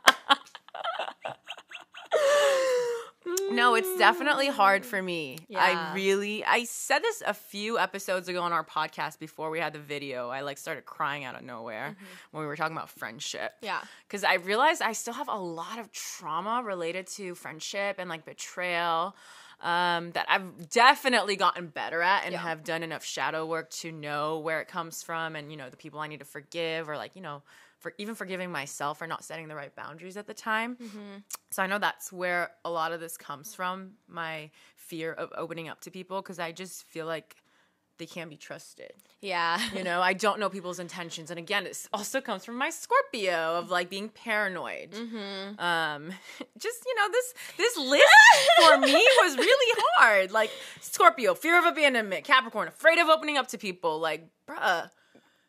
[3.55, 5.37] No, it's definitely hard for me.
[5.47, 5.59] Yeah.
[5.59, 9.73] I really I said this a few episodes ago on our podcast before we had
[9.73, 10.29] the video.
[10.29, 11.95] I like started crying out of nowhere
[12.31, 13.53] when we were talking about friendship.
[13.61, 13.81] Yeah.
[14.09, 18.25] Cuz I realized I still have a lot of trauma related to friendship and like
[18.25, 19.15] betrayal.
[19.61, 22.39] Um, that I've definitely gotten better at and Yeah.
[22.39, 25.77] have done enough shadow work to know where it comes from and you know the
[25.77, 27.43] people I need to forgive or like you know
[27.81, 30.77] for even forgiving myself for not setting the right boundaries at the time.
[31.49, 35.67] So I know that's where a lot of this comes from, my fear of opening
[35.67, 37.35] up to people because I just feel like
[37.97, 38.93] they can't be trusted.
[39.21, 39.59] Yeah.
[39.75, 41.29] You know, I don't know people's intentions.
[41.29, 44.93] And again, it also comes from my Scorpio of like being paranoid.
[45.59, 46.11] Um
[46.57, 48.03] just, you know, this this list
[48.59, 50.31] for me was really hard.
[50.31, 50.51] Like
[50.81, 54.89] Scorpio, fear of abandonment, Capricorn, afraid of opening up to people, like bruh.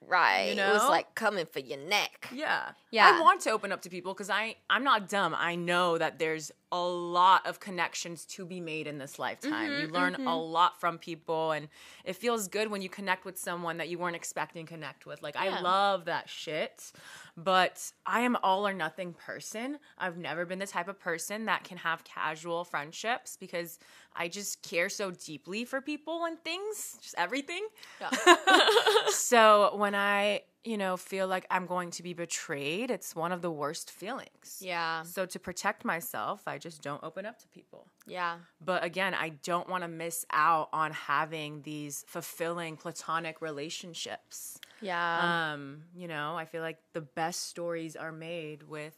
[0.09, 0.55] Right.
[0.57, 2.29] You It was like coming for your neck.
[2.33, 2.71] Yeah.
[2.91, 3.13] Yeah.
[3.15, 5.35] I want to open up to people because I I'm not dumb.
[5.37, 9.71] I know that there's a lot of connections to be made in this lifetime.
[9.71, 11.69] Mm-hmm, you learn a lot from people and
[12.05, 15.23] it feels good when you connect with someone that you weren't expecting to connect with.
[15.23, 15.59] Like Yeah.
[15.59, 16.93] I love that shit.
[17.37, 19.79] But I am all or nothing person.
[19.99, 23.79] I've never been the type of person that can have casual friendships because
[24.15, 27.67] I just care so deeply for people and things, just everything.
[28.01, 28.11] Yeah.
[29.11, 33.43] so when I, you know, feel like I'm going to be betrayed, it's one of
[33.43, 34.59] the worst feelings.
[34.61, 35.03] Yeah.
[35.03, 37.87] So to protect myself, I just don't open up to people.
[38.07, 38.37] Yeah.
[38.65, 44.59] But again, I don't want to miss out on having these fulfilling platonic relationships.
[44.81, 45.53] Yeah.
[45.53, 48.95] Um, you know, I feel like the best stories are made with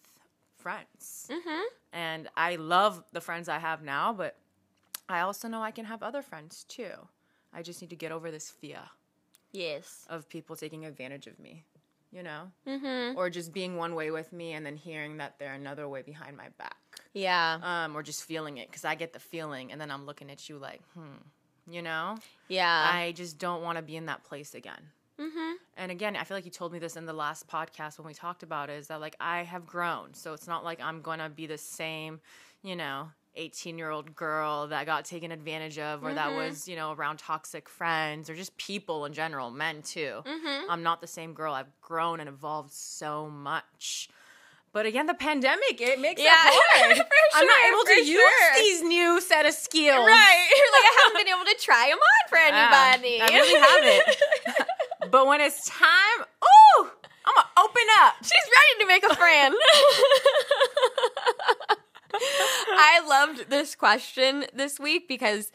[0.65, 1.29] friends.
[1.31, 1.63] mm-hmm.
[1.93, 4.35] And I love the friends I have now, but
[5.09, 6.91] I also know I can have other friends too.
[7.53, 8.81] I just need to get over this fear
[9.53, 10.05] Yes.
[10.09, 11.65] of people taking advantage of me,
[12.11, 12.51] you know?
[12.67, 13.17] Mm-hmm.
[13.17, 16.37] Or just being one way with me and then hearing that they're another way behind
[16.37, 16.77] my back.
[17.13, 17.59] Yeah.
[17.63, 20.49] Um, or just feeling it because I get the feeling and then I'm looking at
[20.49, 21.19] you like, hmm,
[21.71, 22.17] you know?
[22.49, 22.91] Yeah.
[22.93, 24.81] I just don't want to be in that place again.
[25.21, 25.53] mm-hmm.
[25.77, 28.15] And again, I feel like you told me this in the last podcast when we
[28.15, 30.15] talked about it, is that like I have grown.
[30.15, 32.21] So it's not like I'm going to be the same,
[32.63, 36.77] you know, 18 year old girl that got taken advantage of or that was, you
[36.77, 40.23] know, around toxic friends or just people in general, men too.
[40.25, 40.71] Mm-hmm.
[40.71, 41.53] I'm not the same girl.
[41.55, 44.09] I've grown and evolved so much.
[44.73, 46.97] But again, the pandemic, it makes Yeah, it hard.
[46.97, 47.05] for
[47.35, 48.25] I'm not able to use
[48.57, 50.05] these new set of skills.
[50.07, 50.51] Right.
[50.73, 53.21] like I haven't been able to try them on for Yeah, anybody.
[53.21, 55.11] I really haven't.
[55.13, 56.89] but when it's time, ooh,
[57.27, 58.15] I'm gonna open up.
[58.23, 59.55] She's ready to make a friend.
[62.69, 65.51] I loved this question this week because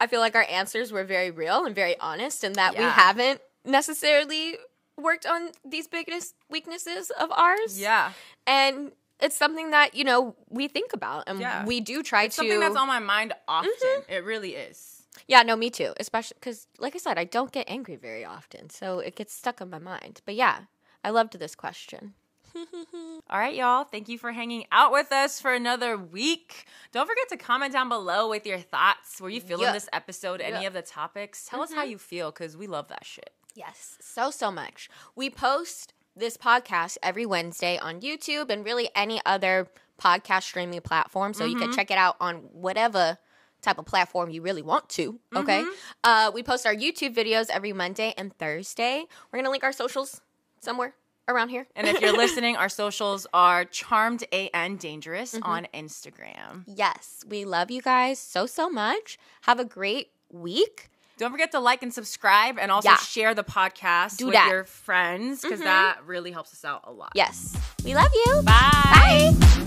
[0.00, 3.40] I feel like our answers were very real and very honest, and that we haven't
[3.64, 4.56] necessarily
[4.96, 7.80] worked on these biggest weaknesses of ours.
[7.80, 8.12] Yeah.
[8.46, 11.64] And it's something that, you know, we think about and Yeah.
[11.64, 13.70] we do try It's to something that's on my mind often.
[13.70, 14.12] Mm-hmm.
[14.12, 15.02] It really is.
[15.26, 15.92] Yeah, no, me too.
[15.98, 18.70] Especially cuz like I said, I don't get angry very often.
[18.70, 20.22] So it gets stuck in my mind.
[20.24, 20.62] But yeah,
[21.04, 22.14] I loved this question.
[23.30, 23.84] All right, y'all.
[23.84, 26.66] Thank you for hanging out with us for another week.
[26.92, 29.20] Don't forget to comment down below with your thoughts.
[29.20, 29.72] Were you feeling Yeah.
[29.72, 30.40] this episode?
[30.40, 30.68] Any Yeah.
[30.68, 31.46] of the topics?
[31.46, 31.90] Tell us how mm-hmm.
[31.92, 33.30] you feel because we love that shit.
[33.54, 34.88] Yes, so so much.
[35.14, 39.68] We post this podcast every Wednesday on YouTube and really any other
[40.00, 41.34] podcast streaming platform.
[41.34, 41.76] So you can mm-hmm.
[41.76, 43.18] check it out on whatever
[43.62, 45.18] type of platform you really want to.
[45.34, 45.60] Okay.
[45.60, 45.70] Mm-hmm.
[46.04, 49.04] Uh, we post our YouTube videos every Monday and Thursday.
[49.30, 50.20] We're gonna link our socials
[50.60, 50.94] somewhere
[51.30, 51.66] around here.
[51.74, 55.44] And if you're listening, our socials are charmed and dangerous mm-hmm.
[55.44, 56.64] on Instagram.
[56.66, 59.18] yes, we love you guys so so much.
[59.42, 60.88] Have a great week.
[61.18, 62.96] Don't forget to like and subscribe and also Yeah.
[62.96, 64.48] share the podcast Do with that.
[64.48, 65.66] your friends because mm-hmm.
[65.66, 67.12] that really helps us out a lot.
[67.14, 68.42] Yes, we love you.
[68.42, 69.32] Bye.
[69.38, 69.59] Bye.